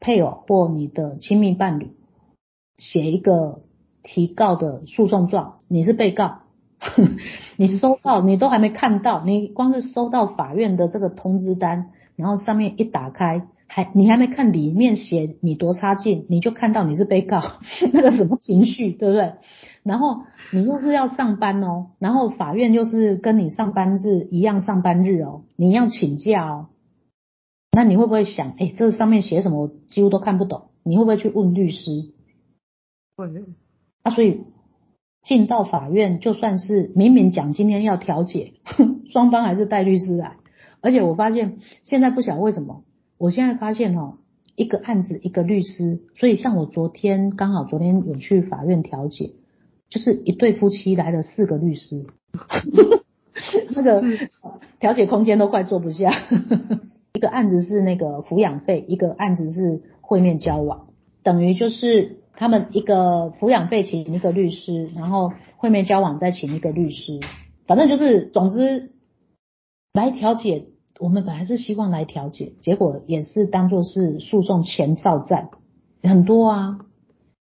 [0.00, 1.92] 配偶或你的亲密伴侣
[2.76, 3.60] 写一个
[4.02, 6.38] 提告的诉讼状，你是被告，
[7.56, 17.40] 你收到你都还没看到，你光是收到法院的这个通知单，然后上面一打开，还你还没看里面写你多差劲，你就看到你是被告，
[17.92, 19.34] 那个什么情绪，对不对？
[19.84, 20.22] 然后。
[20.52, 26.68] 你又是要上班哦，然后法院又是跟你上班日一样上班日哦，你要请假哦，
[27.72, 32.12] 那你会不会想，哎，这上面写什么我几乎都看不懂，你会不会去问律师？
[33.16, 33.28] 会。
[34.02, 34.42] 啊，所以
[35.22, 38.54] 进到法院，就算是明明讲今天要调解，
[39.10, 40.36] 双方还是带律师来，
[40.80, 42.84] 而且我发现现在不晓得为什么，
[43.18, 44.18] 我现在发现哦，
[44.54, 49.32] 一个案子一个律师，所以像我昨天刚好昨天有去法院调解。
[49.88, 52.06] 就是一对夫妻来了四个律师，
[53.70, 54.02] 那个
[54.80, 56.12] 调解空间都快坐不下。
[57.14, 60.88] 一个案子是那个抚养费，一个案子是会面交往，
[61.22, 67.20] 等于就是他们一个抚养费请一个律师，然后会面交往再请一个律师，
[67.66, 68.92] 反正就是总之
[69.92, 70.66] 来调解。
[70.98, 75.50] 我们本来是希望来调解，结果也是当做是诉讼前哨战，
[76.02, 76.78] 很多啊。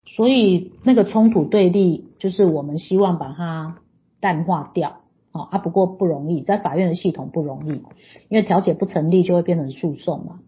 [0.06, 3.80] 所以那个冲突对立，就是我们希望把它
[4.22, 5.02] 淡化掉。
[5.34, 7.82] 啊，不过不容易，在法院的系统不容易，
[8.30, 10.40] 因为调解不成立就会变成诉讼嘛。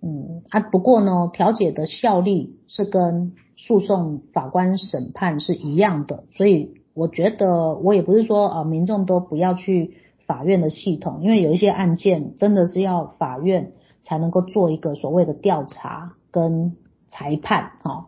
[0.00, 16.74] 嗯，啊，不过呢，调解的效力是跟诉讼法官审判是一样的，所以我觉得我也不是说啊，民众都不要去法院的系统，因为有一些案件真的是要法院才能够做一个所谓的调查跟
[17.06, 17.72] 裁判。
[17.82, 18.06] 哈，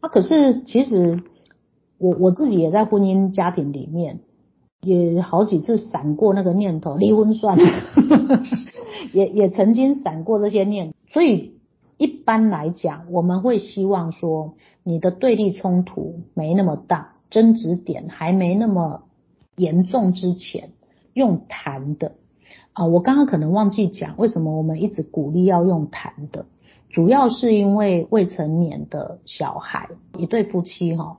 [0.00, 1.22] 啊，可是其实
[2.00, 4.18] 我我自己也在婚姻家庭里面。
[4.82, 7.64] 也好几次闪过那个念头，离婚算了，
[9.12, 10.94] 也也曾经闪过这些念。
[11.10, 11.58] 所以
[11.98, 19.02] 一般来讲，我们会希望说，你的对立冲突没那么大，争执点还没那么
[19.54, 20.70] 严重之前，
[21.12, 22.12] 用谈的
[22.72, 22.86] 啊。
[22.86, 26.46] 我刚刚可能忘记讲，为什么我们一直鼓励要用谈的，
[26.88, 31.18] 主要是因为未成年的小孩，一对夫妻哈，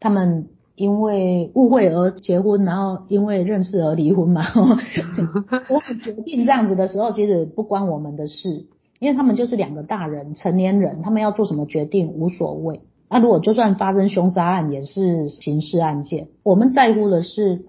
[0.00, 0.48] 他们。
[0.76, 4.46] 因为误会而结婚，然后因为认识而离婚嘛。
[5.68, 8.64] 我决定这样子的时候，其实不关我们的事，
[8.98, 12.80] 因为他们就是两个大人，成年人，他们要做什么决定无所谓。
[13.10, 16.28] 那如果就算发生凶杀案，也是刑事案件。
[16.42, 17.66] 我们在乎的是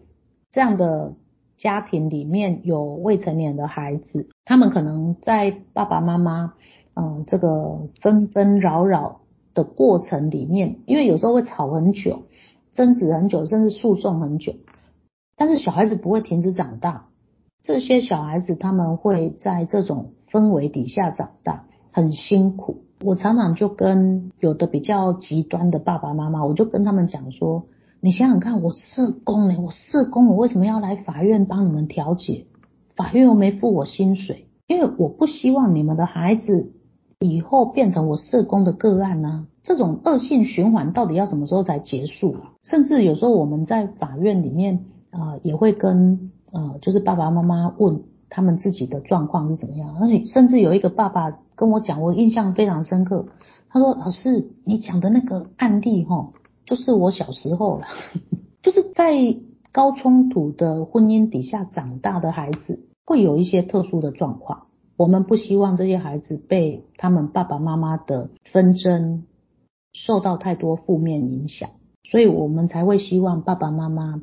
[0.49, 1.15] 这样的
[1.57, 6.53] 家庭里面有未成年的孩子，他们可能在爸爸妈妈
[6.93, 9.20] 嗯这个纷纷扰扰
[9.53, 12.23] 的过程里面，因为有时候会吵很久。
[12.73, 14.53] 争执很久，甚至诉讼很久，
[15.35, 17.07] 但是小孩子不会停止长大。
[17.61, 22.83] 这些小孩子他们会在这种氛围底下长大，很辛苦。
[23.03, 27.65] 我常常就跟有的比较极端的爸爸妈妈，我就跟他们讲说：
[27.99, 32.45] 你想想看，我社工呢，我社工，我为什么要来法院帮你们调解？
[32.95, 36.71] 法院又没付我薪水，因为我不希望你们的孩子
[37.21, 42.35] 以后变成我社工的个案呢、这种恶性循环到底要什么时候才结束？
[42.63, 49.95] 甚至有时候我们在法院里面啊、呃，也会跟呃，就是爸爸妈妈问他们自己的状况是怎么样。
[50.01, 53.27] 而且甚至有一个爸爸跟我讲，我印象非常深刻。
[53.69, 56.31] 他说：“老师，你讲的那个案例哈，
[56.65, 57.85] 就是我小时候了，
[58.63, 59.37] 就是在
[59.71, 64.63] 高冲突的婚姻底下长大的孩子，会有一些特殊的状况。
[64.97, 69.23] 我们不希望这些孩子被他们爸爸妈妈的纷争。”
[69.93, 71.71] 受到太多负面影响，
[72.05, 74.21] 所以我们才会希望爸爸妈妈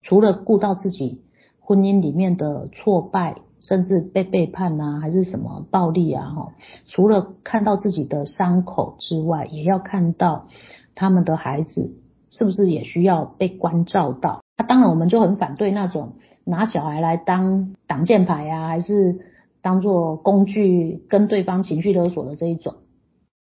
[0.00, 1.20] 除了顾到自己
[1.60, 6.52] 婚姻里面的挫败，甚至被背叛啊，还是什么暴力啊，哈，
[6.86, 10.48] 除了看到自己的伤口之外，也要看到
[10.94, 11.92] 他们的孩子
[12.30, 14.40] 是不是也需要被关照到。
[14.56, 16.14] 那当然，我们就很反对那种
[16.44, 19.20] 拿小孩来当挡箭牌啊，还是
[19.62, 22.74] 当做工具跟对方情绪勒索的这一种。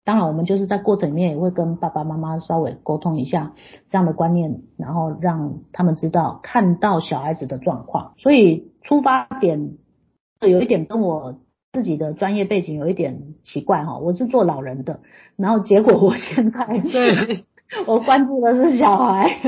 [0.04, 3.54] 当然，我们就是在过程里面也会跟爸爸妈妈稍微沟通一下
[3.92, 8.14] 这样的观念，然后让他们知道看到小孩子的状况。
[8.18, 9.74] 所以出发点
[10.42, 11.36] 有一点跟我
[11.72, 15.02] 自己的专业背景有一点奇怪哈，我是做老人的，
[15.36, 17.46] 然后结果我现在对
[17.86, 19.40] 我关注的是小孩，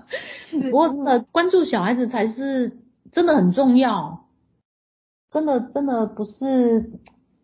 [0.62, 2.78] 不过真的关注小孩子才是
[3.12, 4.24] 真的很重要，
[5.30, 6.92] 真的真的不是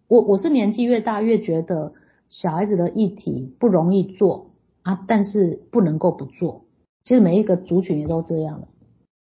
[0.09, 1.93] 我我是年纪越大越觉得。
[2.29, 4.51] 小孩子的议题不容易做
[4.83, 6.65] 啊，但是不能够不做。
[7.05, 8.67] 其实每一个族群也都这样的，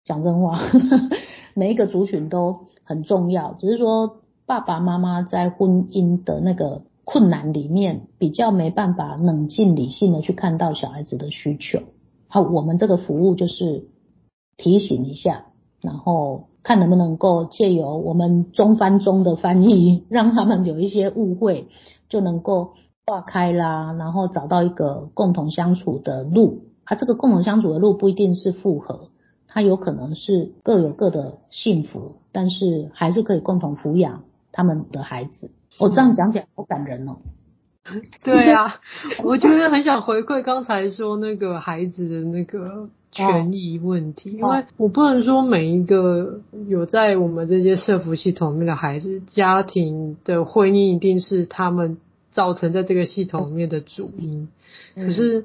[0.05, 1.09] 讲真话，呵呵，
[1.53, 3.55] 每一个族群都很重要。
[3.55, 11.81] 只是说爸爸妈妈在婚姻的那个困难里面，比较没办法冷静理性的去看到小孩子的需求。
[12.29, 13.89] 好，我们这个服务就是
[14.57, 15.47] 提醒一下，
[15.81, 21.69] 然后看能不能够借由我们中翻中的翻译，让他们有一些误会，
[22.09, 22.75] 就能够。
[23.05, 26.63] 化开啦，然后找到一个共同相处的路。
[26.85, 29.09] 啊，这个共同相处的路不一定是复合，
[29.49, 35.51] 它有可能是各有各的幸福，但是还是可以共同抚养他们的孩子。
[35.81, 37.17] 我、哦、这样讲起来好感人哦。
[38.23, 38.77] 对啊，
[39.25, 51.99] 我觉得很想回馈刚才说那个孩子的那个权益问题，哦、因为我不能说每一个有在我们这些社福系统里面的孩子，家庭的婚姻一定是他们。
[52.33, 54.49] 造成在这个系统里面的主因，
[54.95, 55.45] 可是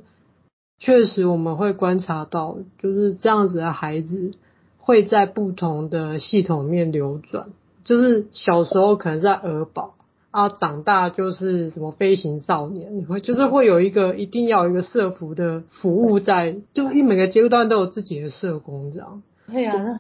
[0.80, 4.32] 确实我们会观察到，就是这样子的孩子
[4.78, 7.50] 会在不同的系统里面流转，
[7.84, 9.96] 就是小时候可能在儿保
[10.38, 19.24] 啊，长大就是什么飞行少年，会就是会有一个一定要有一个社服的服务在，就因为每个阶段都有自己的社工这样。
[19.48, 20.00] 对啊，那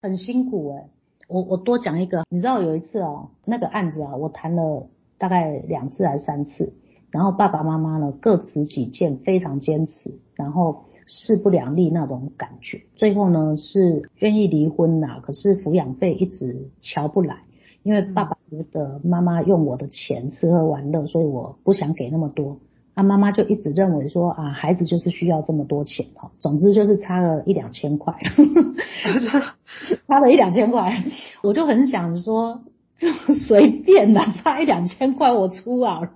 [0.00, 0.88] 很辛苦哎。
[1.28, 4.86] 我我多讲一个，你知道有一次哦，那个案子啊，我谈了。
[5.18, 6.72] 大概两次还是三次，
[7.12, 12.82] 然后爸爸妈妈呢各持己见，非常坚持，然后势不两立那种感觉。
[12.96, 17.36] 最后呢是愿意离婚啦，可是抚养费一直瞧不来，
[17.82, 22.58] 因为爸爸觉得妈妈用我的钱吃喝玩乐，所以我不想给那么多。
[22.94, 28.14] 啊，妈妈就一直认为说啊，孩子就是需要这么多钱哈，总之就是差了一两千块，
[30.06, 31.02] 差了一两千块，
[31.42, 32.60] 我就很想说，
[32.94, 36.10] 就随便啦，差一两千块我出好了，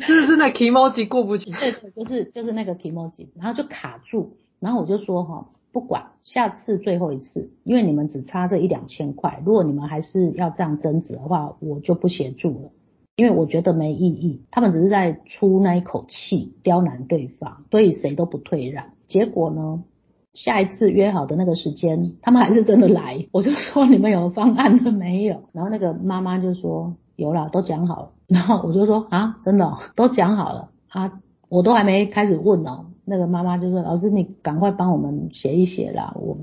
[0.00, 12.70] 是是那 kimoji 过不去，对对，就是就是那个 kimoji，然后就卡住，然后我就说哈，不管下次最后一次，因为你们只差这一两千块，如果你们还是要这样争执的话，我就不协助了。
[13.16, 18.86] 因为我觉得没意义，他们只是在出那一口气刁难对方，所以谁都不退让。
[19.06, 19.84] 结果呢，
[20.32, 23.26] 下一次约好的那个时间，他们还是真的来。
[23.32, 25.42] 我就说你们有方案了没有？
[25.52, 28.10] 然后那个妈妈就说有了，都讲好了。
[28.26, 32.86] 然后我就说啊，真的，都讲好了啊，我都还没开始问哦。
[33.10, 36.38] 那个妈妈就说老师，你赶快帮我们写一写啦，我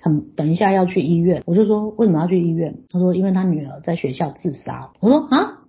[0.00, 1.42] 很等一下要去医院。
[1.44, 2.78] 我就说为什么要去医院？
[2.88, 4.92] 他说因为他女儿在学校自杀。
[5.00, 5.62] 我说啊。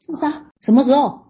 [0.00, 0.46] 自杀？
[0.58, 1.20] 什么时候？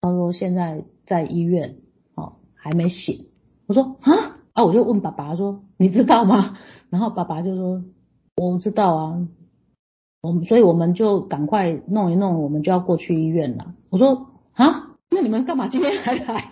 [0.00, 1.76] 他说现在在医院，
[2.14, 3.26] 哦，还没醒。
[3.66, 6.56] 我说啊啊，我就问爸爸说，你知道吗？
[6.88, 7.84] 然后爸爸就说
[8.36, 9.28] 我知道啊，
[10.22, 13.74] 我们所以我们就赶快弄一弄，我们就要过去医院了。
[13.90, 16.50] 我说啊， 那你们干嘛今天还来？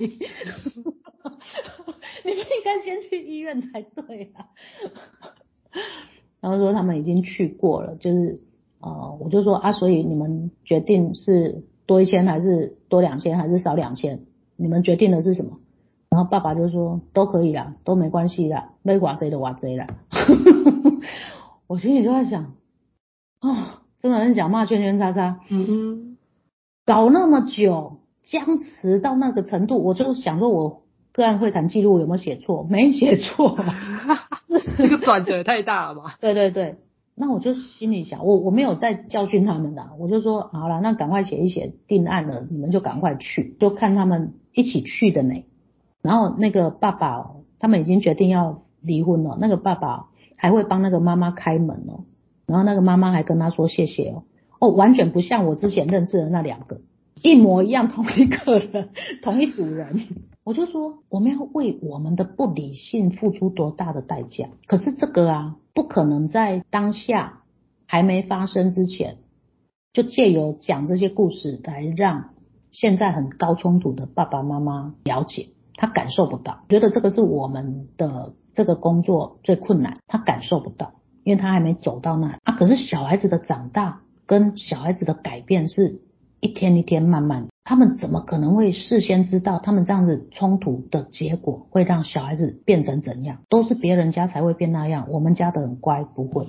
[2.24, 4.46] 你们应该先去医院才对啊。
[6.40, 8.42] 然后说他们已经去过了，就是。
[8.80, 14.20] 啊、呃，我就说啊，所以你们决定是多一千还是多两千还是少两千？
[14.54, 15.58] 你们决定的是什么？
[16.10, 19.88] 然后爸爸就说都可以啦，都没关系啦，没瓦贼的瓦贼啦。
[21.66, 22.54] 我心里就在想，
[23.40, 23.56] 啊、哦，
[23.98, 26.16] 真的很想骂圈圈叉叉，嗯哼，
[26.86, 30.82] 搞那么久，僵持到那个程度，我就想说我
[31.18, 32.64] 个案会谈记录有没有写错？
[32.70, 33.58] 没写错，
[34.78, 36.16] 这个转折也太大了吧？
[36.22, 36.76] 对对对。
[37.16, 45.44] 那我就心里想，我我没有在教训他们的，我就说好了，那赶快写一写定案了，你们就赶快去，就看他们一起去的呢。
[46.00, 50.06] 然后那个爸爸，他们已经决定要离婚了，那个爸爸
[50.36, 52.04] 还会帮那个妈妈开门哦，
[52.46, 54.22] 然后那个妈妈还跟他说谢谢哦，
[54.60, 56.82] 哦，完全不像我之前认识的那两个，
[57.20, 58.90] 一模一样，同一个人，
[59.22, 60.02] 同一组人。
[60.48, 64.48] 我就说我们要为我们的不理性付出多大的代价？
[64.66, 65.56] 可是这个啊。
[65.74, 67.42] 不可能在当下
[67.86, 69.18] 还没发生之前，
[69.92, 72.30] 就借由讲这些故事来让
[72.72, 82.54] 现在很高冲突的爸爸妈妈了解，他感受不到，觉得这个是我们的这个工作最困难，他感受不到，因为他还没走到那啊。
[82.54, 86.00] 可是小孩子的长大跟小孩子的改变是
[86.40, 87.46] 一天一天慢慢。
[87.68, 93.42] 他们怎么可能会事先知道他们这样子冲突的结果会让小孩子变成怎样？
[93.50, 96.46] 都是别人家才会变那样，我们家的很乖，不会。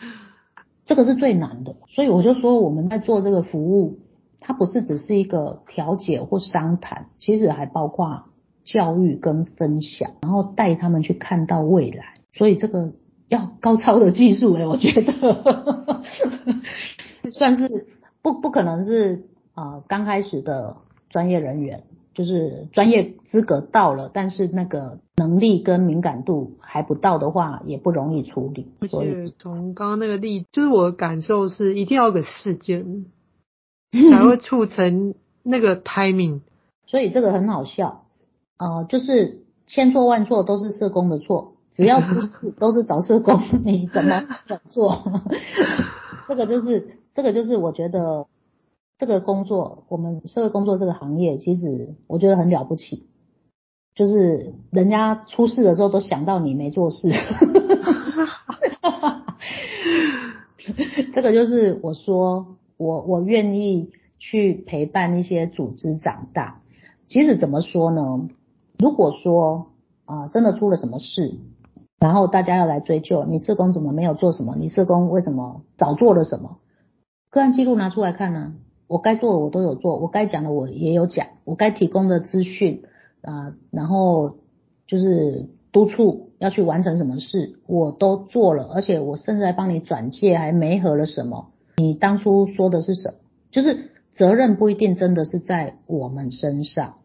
[0.86, 3.98] 这个是最难的，所以我就说我们在做这个服务，
[4.40, 8.22] 它不是只是一个调解或商谈，其实还包括
[8.64, 12.14] 教育跟分享，然后带他们去看到未来。
[12.32, 12.94] 所以这个
[13.28, 16.02] 要高超的技术诶，我觉得
[17.30, 17.86] 算是
[18.22, 19.26] 不不可能是。
[19.54, 20.76] 啊、呃，刚开始的
[21.10, 21.84] 专业人员
[22.14, 28.72] 就是专业资格到了，但是那个能力跟敏感度还不到的话，也不容易处理。
[28.80, 33.06] 而且从刚刚那个例子，就是我的感受是，一定要有个事件
[34.10, 36.40] 才会促成那个 timing。
[36.86, 38.04] 所以这个很好笑，
[38.58, 44.98] 呃，就是千错万错都是社工的错，只要出事 都是找社工，你怎么怎么做？
[46.28, 48.26] 这个就是这个就是我觉得。
[49.02, 53.08] 这个工作，我们社会工作这个行业，其实我觉得很了不起，
[53.96, 57.08] 就是人家出事的时候都想到你没做事，
[61.12, 63.90] 这个就是我说我我愿意
[64.20, 66.60] 去陪伴一些组织长大。
[67.08, 68.28] 其实怎么说呢？
[68.78, 69.66] 如果说
[70.04, 71.34] 啊真的出了什么事，
[71.98, 76.58] 然后大家要来追究你社工怎么没有做什么，你社工为什么早做了什么，
[77.30, 78.54] 个案记录拿出来看呢？
[78.92, 82.82] 我该做的我都有做，我该讲的我也有讲，我该提供的资讯
[83.22, 84.36] 啊，然后
[84.86, 91.52] 就是督促要去完成什么事，我都做了，而且我甚至还帮你转介，还没合了什么？
[91.78, 93.14] 你当初说的是什么？
[93.50, 96.96] 就是责任不一定真的是在我们身上，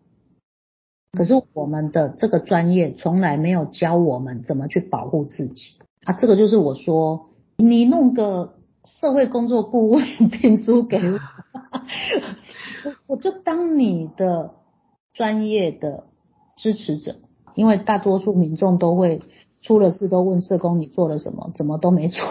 [1.13, 11.17] 可是我们的这个专业从来没有教我们怎么去保护自己啊，这个就是我说你弄个社会工作顾问 聘书给我。
[13.07, 14.51] 我就当你的
[15.13, 16.03] 专业的
[16.55, 17.15] 支持者，
[17.55, 19.21] 因为大多数民众都会
[19.61, 22.21] 出了事都问社工，你做了什么，怎么都没做，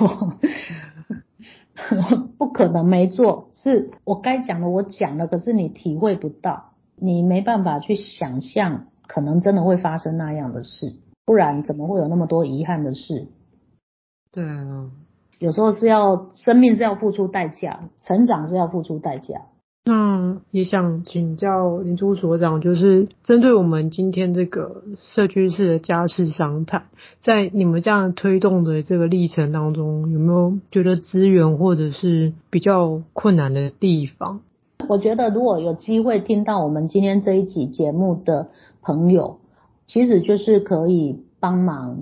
[2.39, 13.29] 不可能没做，是我该讲的我讲了，可是你体会不到，你没办法去想象，可能真的会发生那样的事，不然怎么会有那么多遗憾的事？
[14.31, 14.91] 对啊。
[15.39, 19.43] 有时候是要生命是要付出代价，成长是要付出代价。
[19.89, 26.87] 那也想请教林朱所长，就是针对我们今天这个社区式的家事商谈，
[27.21, 34.41] 在你们这样推动的这个历程当中，有没有觉得资源或者是比较困难的地方？
[34.89, 38.49] 我觉得如果有机会听到我们今天这一集节目的
[38.83, 39.39] 朋友，
[39.87, 41.97] 其实就是可以帮忙。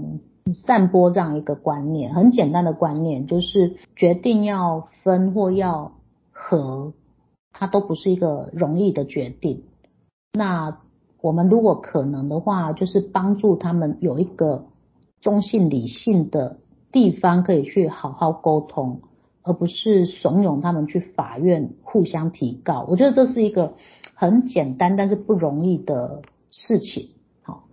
[0.52, 5.92] 散播这样一个观念，很简单的观念，就是决定要分或要
[6.32, 6.92] 合，
[7.54, 9.62] 它都不是一个容易的决定。
[10.32, 10.78] 那
[11.22, 14.66] 我们如果可能的话，就是帮助他们有一个
[15.20, 16.58] 中性理性的
[16.92, 19.00] 地方可以去好好沟通，
[19.42, 22.84] 而不是怂恿他们去法院互相提告。
[22.88, 23.74] 我觉得这是一个
[24.14, 27.10] 很简单但是不容易的事情。
[27.42, 27.64] 好，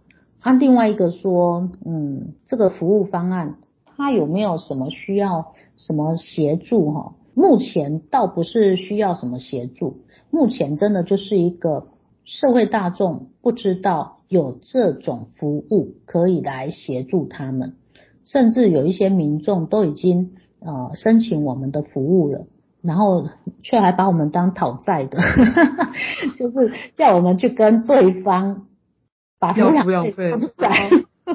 [0.43, 7.15] 那另外一个说，嗯，这个服务方案它有没有什么需要什么协助哈？
[7.33, 11.87] 目前倒不是需要什么协助，目前真的就是一个
[12.25, 17.75] 社会大众不知道有这种服务可以来协助他们，
[18.23, 22.45] 甚至有一些民众都已经呃申请我们的服务了，
[22.81, 23.27] 然后
[23.63, 25.19] 却还把我们当讨债的，
[26.37, 28.67] 就是叫我们去跟对方。
[29.39, 30.91] 把抚养费出来，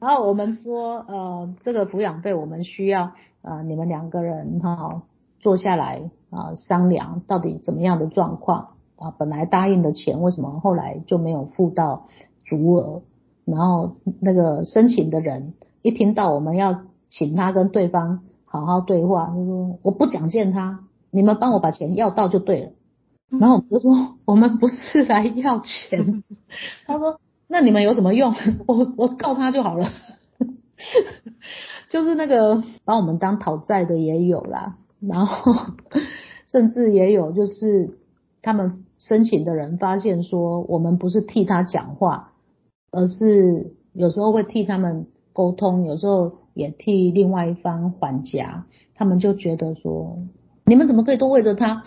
[0.00, 3.12] 然后我们说，呃，这个抚养费我们需要，
[3.44, 5.02] 呃，你们两个人哈
[5.38, 12.06] 坐下来啊、呃、商量到底怎么样的状况啊，本来答应的钱为什么后来就没有付到
[12.46, 13.02] 足额？
[13.44, 16.80] 然后那个申请的人一听到我们要
[17.10, 20.80] 请他跟对方好好对话，他说我不想见他，
[21.10, 22.70] 你们帮我把钱要到就对了。
[23.28, 26.24] 然后我们就说，我们不是来要钱。
[26.86, 28.34] 他说，那你们有什么用？
[28.66, 29.88] 我我告他就好了。
[31.94, 35.54] 就是那个把我们当讨债的也有啦，然后
[36.50, 37.96] 甚至也有就是
[38.42, 42.32] 他们申请的人发现说，我们不是替他讲话，
[42.90, 48.66] 而是有时候会替他们沟通，有时候也替另外一方还价。
[48.96, 50.18] 他们就觉得说，
[50.64, 51.84] 你们怎么可以都为着他？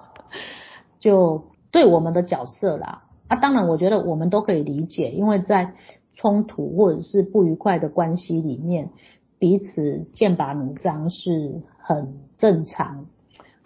[1.00, 5.72] 就对我们的角色啦，啊，当然我觉得我们都可以理解，因为在
[6.18, 8.90] 冲突或者是不愉快的关系里面，
[9.38, 13.06] 彼此剑拔弩张是很正常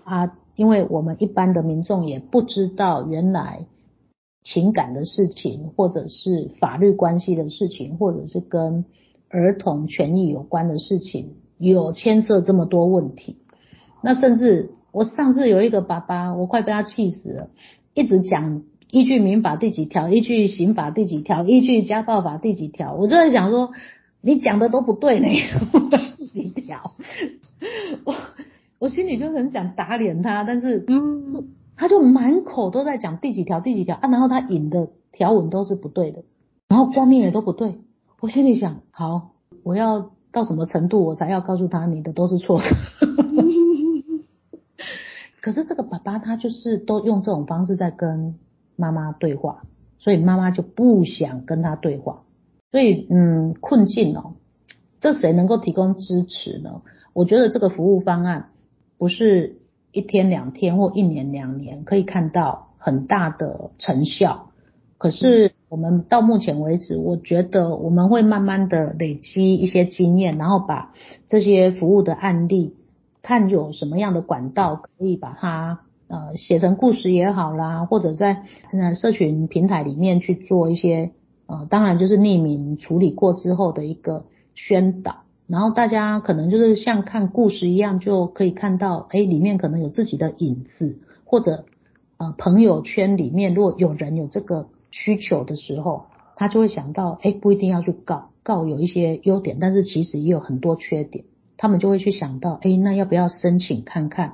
[0.05, 3.66] 啊，因为我们一般的民众也不知道原来
[4.44, 8.84] 情感的事情，或者是法律关系的事情，或者是跟
[9.28, 13.38] 儿童权益有关的事情，有牵涉这么多问题，
[14.00, 14.70] 那甚至。
[14.94, 17.48] 我上次有一个爸爸，我快被他气死了，
[17.94, 18.62] 一直讲
[18.93, 23.70] 依据民法第几条，依据刑法第几条，依据家暴法第几条，我就在想说，
[24.20, 25.28] 你讲的都不对呢，
[26.20, 26.93] 第几条？
[28.05, 28.14] 我
[28.78, 36.24] 我心里就很想打脸他，但是嗯，他就满口都在讲第几条第几条啊，然后他引的条文都是不对的，
[36.68, 37.76] 然后观念也都不对，
[38.20, 39.30] 我心里想，好，
[39.62, 42.66] 我要到什么程度我才要告诉他你的都是错的？
[45.40, 48.34] 可是这个爸爸他就是都用这种方式在跟
[48.83, 49.62] 妈妈对话，
[49.99, 52.24] 所以妈妈就不想跟他对话，
[52.72, 54.35] 所以嗯，困境哦，
[54.99, 56.83] 这谁能够提供支持呢？
[57.12, 58.49] 我觉得这个服务方案
[58.99, 59.61] 不是
[59.93, 64.51] 一天两天或一年两年可以看到很大的成效，
[64.99, 70.93] 可是我们到目前为止，我觉得我们会慢慢的累积一些经验，然后把
[71.28, 72.74] 这些服务的案例。
[73.24, 81.10] 看有什么样的管道可以把它呃写成故事也好啦，或者在呃社群平台里面去做一些
[81.46, 91.64] 呃，当然就是匿名处理过之后的一个宣导，然后大家可能就是像看故事一样，就可以看到诶里面可能有自己的影子，或者
[92.18, 96.04] 呃朋友圈里面如果有人有这个需求的时候，
[96.36, 101.24] 他就会想到诶不一定要去告，告有一些优点，但是其实也有很多缺点。
[101.56, 104.32] 他们就会去想到，哎，那要不要申请看看？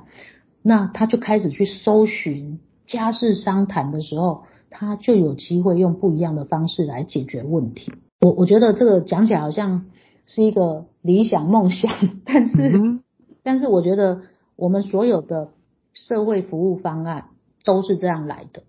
[0.69, 7.91] 那他就开始去搜寻家事商谈的时候，他就有机会用不一样的方式来解决问题。
[8.21, 9.87] 我我觉得这个讲起来好像
[10.27, 11.91] 是一个理想梦想，
[12.23, 13.01] 但是，嗯、
[13.41, 14.21] 但是我觉得
[14.55, 15.49] 我们所有的
[15.93, 17.29] 社会服务方案，
[17.65, 18.61] 都是这样来的。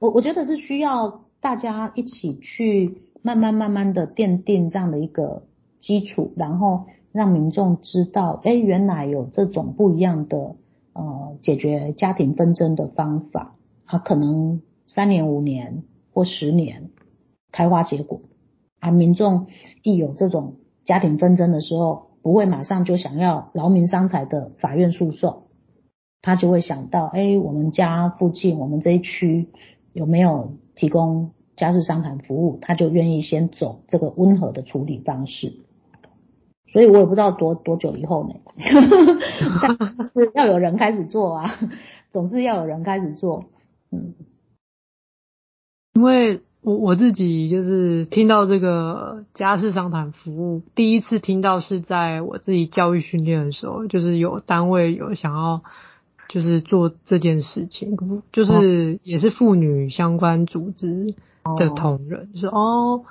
[0.00, 5.44] 我我觉得是需要大家一起去慢慢慢慢的奠定这样的一个
[5.78, 10.56] 基础，然后让民众知道，哎，原来有这种不一样的
[11.04, 15.82] 呃解决家庭纷争的方法，啊，可能三年五年
[16.12, 16.90] 或十年
[17.50, 18.20] 开花结果，
[18.78, 19.46] 啊，民众
[19.82, 25.44] 一有这种家庭纷争的时候，不会马上就想要劳民伤财的法院诉讼，
[26.22, 29.48] 他就会想到，哎，我们家附近我们这一区。
[29.92, 35.64] 有没有提供家事商谈服务，他就愿意先走这个温和的处理方式。
[36.72, 38.34] 所以我也不知道多多久以后呢，
[39.62, 41.50] 但是要有人开始做啊，
[42.10, 43.44] 总是要有人开始做。
[43.90, 44.14] 嗯，
[45.94, 55.62] 因为我我自己就是听到这个家事商谈服务，第一次听到是在我自己教育训练的时候，就是有单位有想要。
[56.32, 61.12] 就是做这件事情，就是也是妇女相关组织
[61.58, 63.02] 的同仁说哦，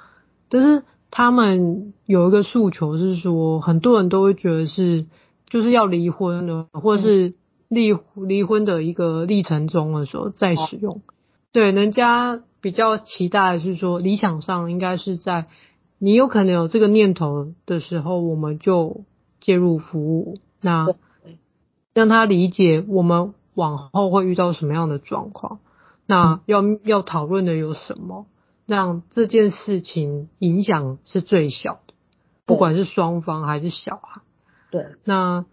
[0.47, 5.05] 但是他们有一个诉求是说，很多人都会觉得是
[5.45, 7.33] 就是要离婚了，或者是
[7.67, 11.01] 离离婚的一个历程中的时候再使用。
[11.51, 15.47] 对，人家比较期待的是说，理想上应该是在
[15.97, 19.05] 你有可能有这个念头的时候，我们就
[19.39, 20.37] 介入服务。
[20.61, 20.87] 那。
[21.91, 25.59] 让他理解我们往后会遇到什么样的状况，
[26.05, 28.27] 那要要讨论的有什么，
[28.69, 31.93] 让这件事情影响是最小的，
[32.45, 34.21] 不管是双方还是小孩。
[34.71, 35.43] 对，那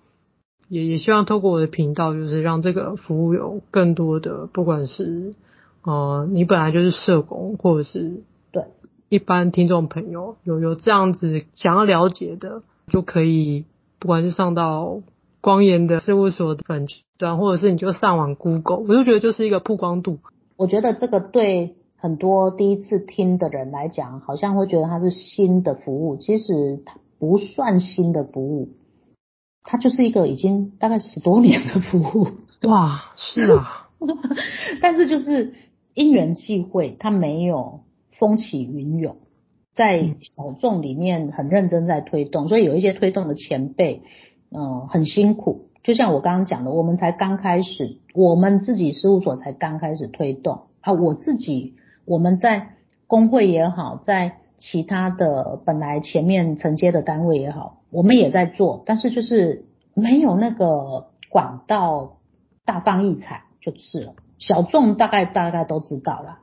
[0.68, 5.34] 也也希望透过我的频道，就是让这个服务有更多的，不管是
[5.82, 8.62] 呃你本来就是社工，或者是对
[9.08, 13.64] 一般听众朋友有有这样子想要了解的，就可以
[13.98, 15.00] 不管是上到。
[15.42, 16.88] 光言的事务所的粉
[17.18, 20.18] 专，或者是你就上网 Google，我就觉得就是一个曝光度。
[20.56, 28.68] 我觉得这个对很多第一次听的人来讲，好像会觉得它是新的服务，其实它不算新的服务，
[29.62, 32.28] 它就是一个已经大概十多年的服务。
[32.68, 33.88] 哇，是啊，
[34.80, 35.54] 但是就是
[35.94, 37.80] 因缘际会，它没有
[38.12, 39.16] 风起云涌，
[39.74, 44.02] 在小众里面很认真在推动，所以有一些推动的前辈。
[44.48, 50.92] 嗯，很辛苦，就像我刚刚讲的，我们才刚开始，我们自己事务所才刚开始推动啊。
[50.92, 51.74] 我自己
[52.06, 52.70] 我们在
[53.06, 62.16] 工会也好，在其他的本来前面承接的单位也好，我们也在做，但是就是没有那个管道
[62.64, 64.14] 大放异彩就是了。
[64.38, 66.38] 小众大概大概都知道了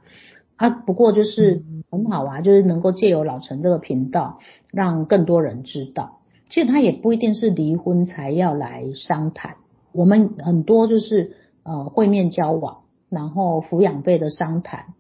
[0.56, 4.40] 啊，不过就是很好啊，就是能够借由老陈这个频道，
[4.72, 6.20] 让更多人知道。
[6.50, 9.56] 其实他也不一定是离婚才要来商谈，
[9.92, 14.94] 我们很多就是呃会面交往，然后抚养费的商谈，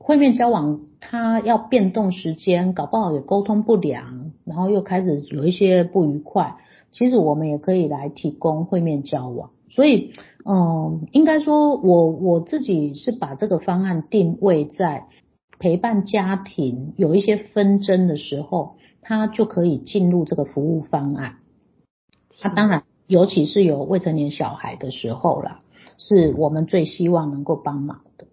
[0.00, 6.56] 会面交往他要变动时间，搞不好也沟通不良，然后又开始有一些不愉快，
[6.90, 10.12] 其实我们也可以来提供会面交往，所以
[10.44, 15.06] 嗯、呃，应该说我我自己是把这个方案定位在
[15.58, 18.76] 陪伴家庭有一些纷争的时候。
[19.02, 21.38] 他就可以进入这个服务方案。
[22.38, 25.60] 他当然，尤其是有未成年小孩的时候啦，
[25.96, 28.26] 是我们最希望能够帮忙的。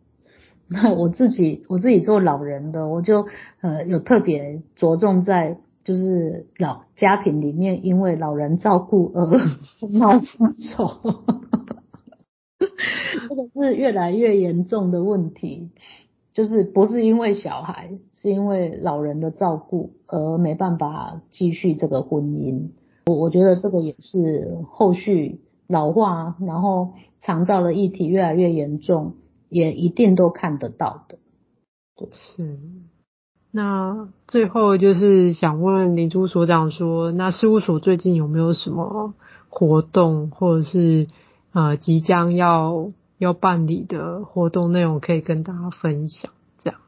[0.70, 3.26] 那我自己，我自己做老人的，我就
[3.62, 9.26] 呃有特别着重在就是老家庭里面，因为老人照顾而
[9.92, 11.00] 闹分手，
[13.30, 15.70] 这个是越来越严重的问题。
[16.34, 22.70] 就是不是因为小孩，是因为老人的照顾而没办法继续这个婚姻。
[23.08, 29.14] 我我觉得这个也是后续老化，然后长照的议题越来越严重，
[29.50, 31.18] 也一定都看得到的。
[32.14, 32.60] 是。
[33.52, 39.14] 那最后就是想问林朱所长说，那事务所最近有没有什么
[39.50, 41.08] 活动，或者是
[41.52, 42.92] 呃即将要？
[43.20, 46.80] 要办理的活动内容可以跟大家分享，这样。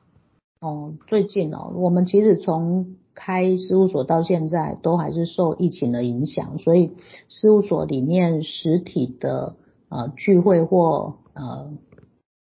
[0.62, 6.91] 哦，最近哦，我们其实从开事务所到现在都还是受疫情的影响，所以
[7.30, 9.55] 事务所里面实体的
[9.89, 11.74] 呃聚会或呃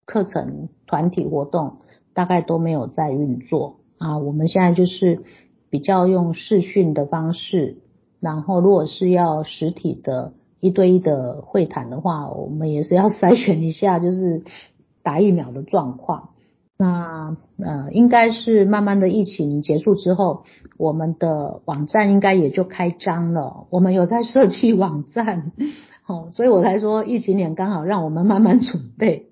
[0.08, 1.78] 课程团体活动
[2.16, 4.18] 大概都没有在运作啊。
[4.18, 5.22] 我们现在就是
[5.70, 7.78] 比较用视讯的方式，
[8.20, 10.34] 然后如果是要实体的。
[10.60, 14.42] 一对一的会谈的话，我们也是要 筛选一下，就是
[15.04, 16.30] 打疫苗的状况。
[16.80, 20.46] 那呃，应该是慢慢的疫情结束之后，
[20.78, 23.68] 我们的网站应该也就开张了。
[23.70, 25.52] 我们有在设计网站，
[26.08, 29.28] 哦，所以我才说疫情年刚好让我们慢慢 准备。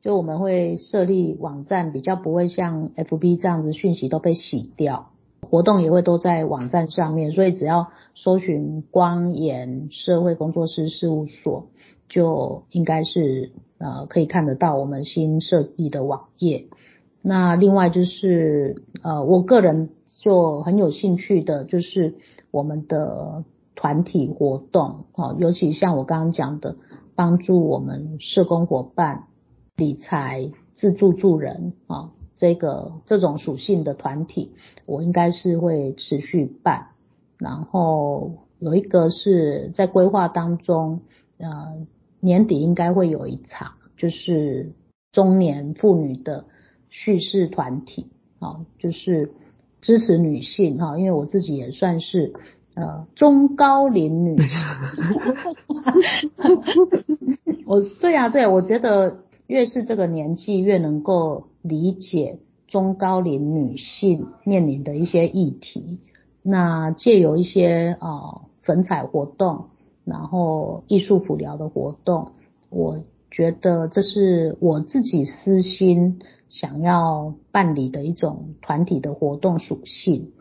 [0.00, 5.10] 就我们会设立网站，比较不会像 FB 这样子讯息都被洗掉，
[5.42, 11.66] 活动也会都在网站上面，所以只要搜寻光研社会工作师事务所，
[12.08, 16.66] 就应该是呃可以看得到我们新设计的网页。
[17.20, 19.90] 那另外就是呃我个人
[20.22, 22.14] 就很有兴趣的，就是
[22.52, 23.42] 我们的
[23.74, 26.76] 团体活动哦，尤其像我刚刚讲的，
[27.16, 29.24] 帮助我们社工伙伴。
[29.78, 34.50] 理财自助助人啊，这个这种属性的团体，
[34.86, 36.88] 我应该是会持续办。
[37.38, 41.02] 然后有一个是在规划当中，
[41.38, 41.86] 呃，
[42.18, 44.72] 年底应该会有一场，就是
[45.12, 46.46] 中年妇女的
[46.90, 48.08] 叙事团体
[48.40, 49.32] 啊，就是
[49.80, 52.32] 支持女性哈，因为我自己也算是
[52.74, 54.58] 呃中高龄女性。
[57.64, 59.18] 我对啊，对啊，我觉得。
[59.48, 66.00] 越是这个年纪，越能够理解中高龄女性面临的一些议题。
[66.42, 69.70] 那借由一些啊、粉彩活动，
[70.04, 72.32] 然后艺术辅疗的活动，
[72.68, 76.18] 我觉得这是我自己私心
[76.50, 80.32] 想要办理的一种团体的活动属性。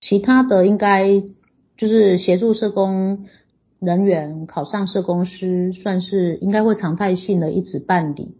[0.00, 1.22] 其他的应该
[1.76, 3.26] 就是协助社工
[3.78, 8.34] 人员考上社工师，算是应该会常态性的一直办理。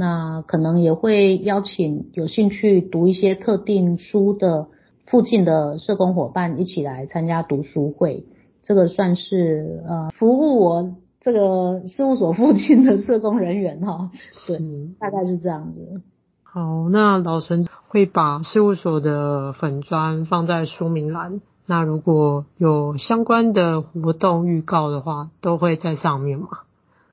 [0.00, 4.68] 那可能也会邀请有兴趣读一些特定书的
[5.06, 8.24] 附近的社工伙伴一起来参加读书会，
[8.62, 14.12] 这个算是呃服务我这个事务所附近的社工人员哈，
[14.46, 14.60] 对，
[15.00, 16.00] 大概是这样子。
[16.44, 26.46] 好，那老陈会把事务所的粉砖放在说明栏，那如果有相关的活动预告的话，都会在上面吗？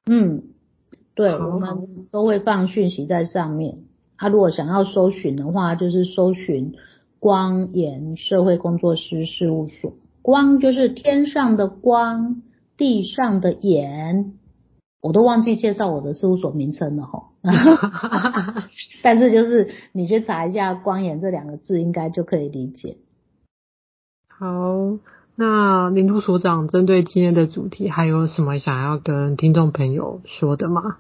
[0.06, 0.44] 嗯。
[1.16, 3.80] 对，我们都会放讯息在上面。
[4.18, 6.74] 他、啊、如果想要搜寻的话，就是搜寻
[7.20, 9.94] 光研社会工作师事务所。
[10.22, 12.42] 光就是天上的光，
[12.78, 14.34] 地上的眼。
[15.02, 17.32] 我都忘记介绍我的事务所名称了哈。
[19.04, 22.98] 但是就是你去查一下“光研”这两个字，应该就可以理解。
[24.28, 24.98] 好，
[25.36, 30.98] 那林都所长针对今天的主题，还有什么想要跟听众朋友说的吗？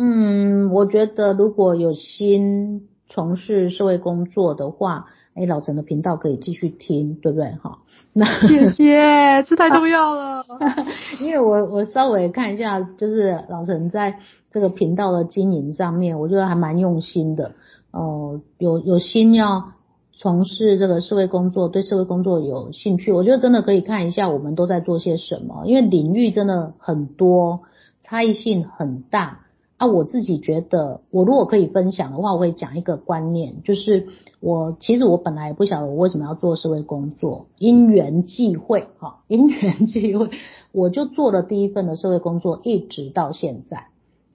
[0.00, 7.50] 嗯，我觉得如果有心从事社会工作的话，哎，老陈的频道可以继续听，对不对？
[7.60, 7.78] 哈，
[8.12, 10.44] 那谢谢，这太重要了。
[11.20, 14.20] 因为我我稍微看一下，就是老陈在
[14.52, 17.54] 这个频道的经营上面，我觉得还蛮用心的。
[17.90, 19.72] 哦、呃，有有心要
[20.12, 27.62] 从事这个社会工作，对社会工作有兴趣，我觉得真的可以看一下我们都在做些什么，因为领域真的很多，
[28.00, 29.40] 差异性很大。
[29.78, 34.08] 啊，我自己觉得，我如果可以分享的话，我会讲一个观念，就是
[34.40, 40.30] 我其实我本来也不晓得我为什么要做社会工作，因缘际会，哈，因缘际会，
[40.72, 43.86] 我就做了第一份的社会工作，一直到现在，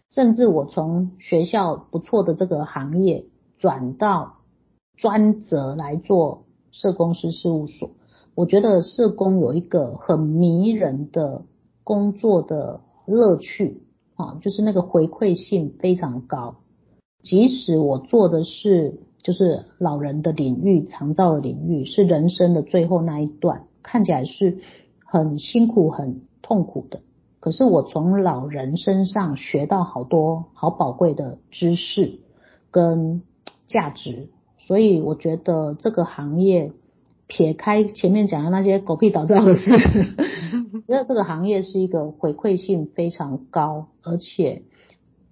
[0.10, 3.26] 甚至我从学校不错的这个行业
[3.58, 4.38] 转到
[4.96, 7.90] 专责来做社工师事务所，
[8.34, 11.42] 我觉得社工有一个很迷人的
[11.84, 13.84] 工作的乐趣。
[14.16, 16.58] 啊，就是那个回馈性非常高，
[17.22, 24.60] 即使我做的是就是老人的领域、长照的领域，是人生的最后那一段，看起来是
[25.06, 27.02] 很辛苦、很痛苦的。
[27.40, 32.20] 可是我从老人身上学到好多好宝贵的知识
[32.72, 33.22] 跟
[33.66, 36.72] 价值，所以我觉得这个行业
[37.28, 39.72] 撇开前面讲的那些狗屁倒灶的事。
[40.86, 44.64] 觉得这个行业是一个回馈性非常高，而且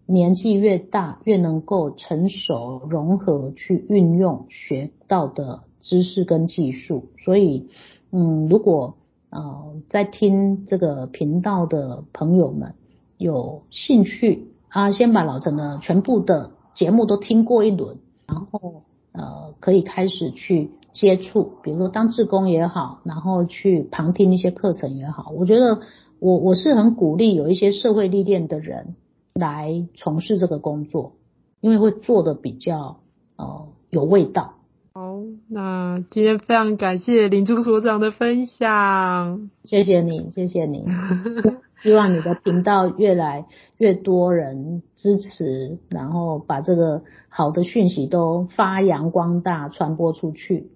[0.05, 7.09] 年纪越大越能够成熟融合去运用学到的知识跟技术。
[7.19, 7.67] 所以，
[8.11, 8.95] 嗯，如果
[9.29, 12.75] 呃在听这个频道的朋友们
[13.17, 20.71] 有兴趣啊，先把老陈的全部的节目都听过一轮，然后呃可以开始去。
[20.93, 25.79] 接触，比如说当志工也好，然后去旁听一些课程也好，我觉得
[26.19, 28.95] 我我是很鼓励有一些社会历练的人
[29.33, 31.13] 来从事这个工作，
[31.61, 32.97] 因为会做的比较
[33.37, 34.55] 呃有味道。
[34.93, 40.85] 好，那今天非常感谢林珠所长的分享，谢谢你，谢谢你，
[41.81, 43.45] 希望你的频道越来
[43.77, 50.69] 越多人支持，然后把这个好的讯息都发扬光大，传播出去。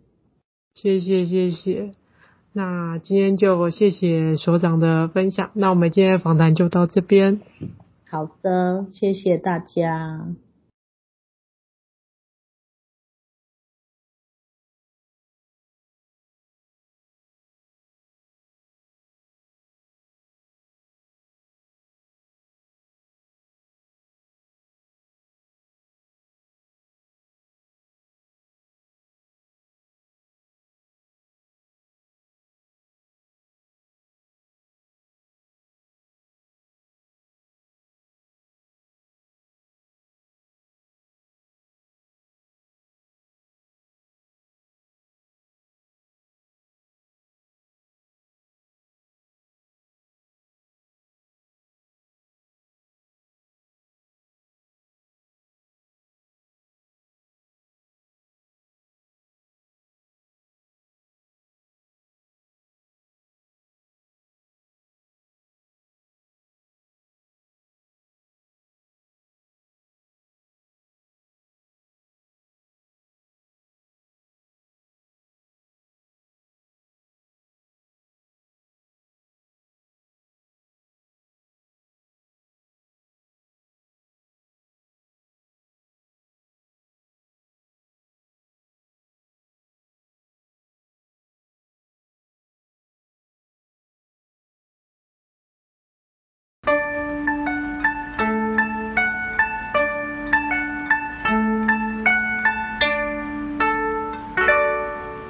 [0.76, 1.92] 谢谢谢谢，
[2.52, 7.40] 那今天就谢谢所长的分享，那我们今天的访谈就到这边。
[8.10, 10.28] 好的，谢谢大家。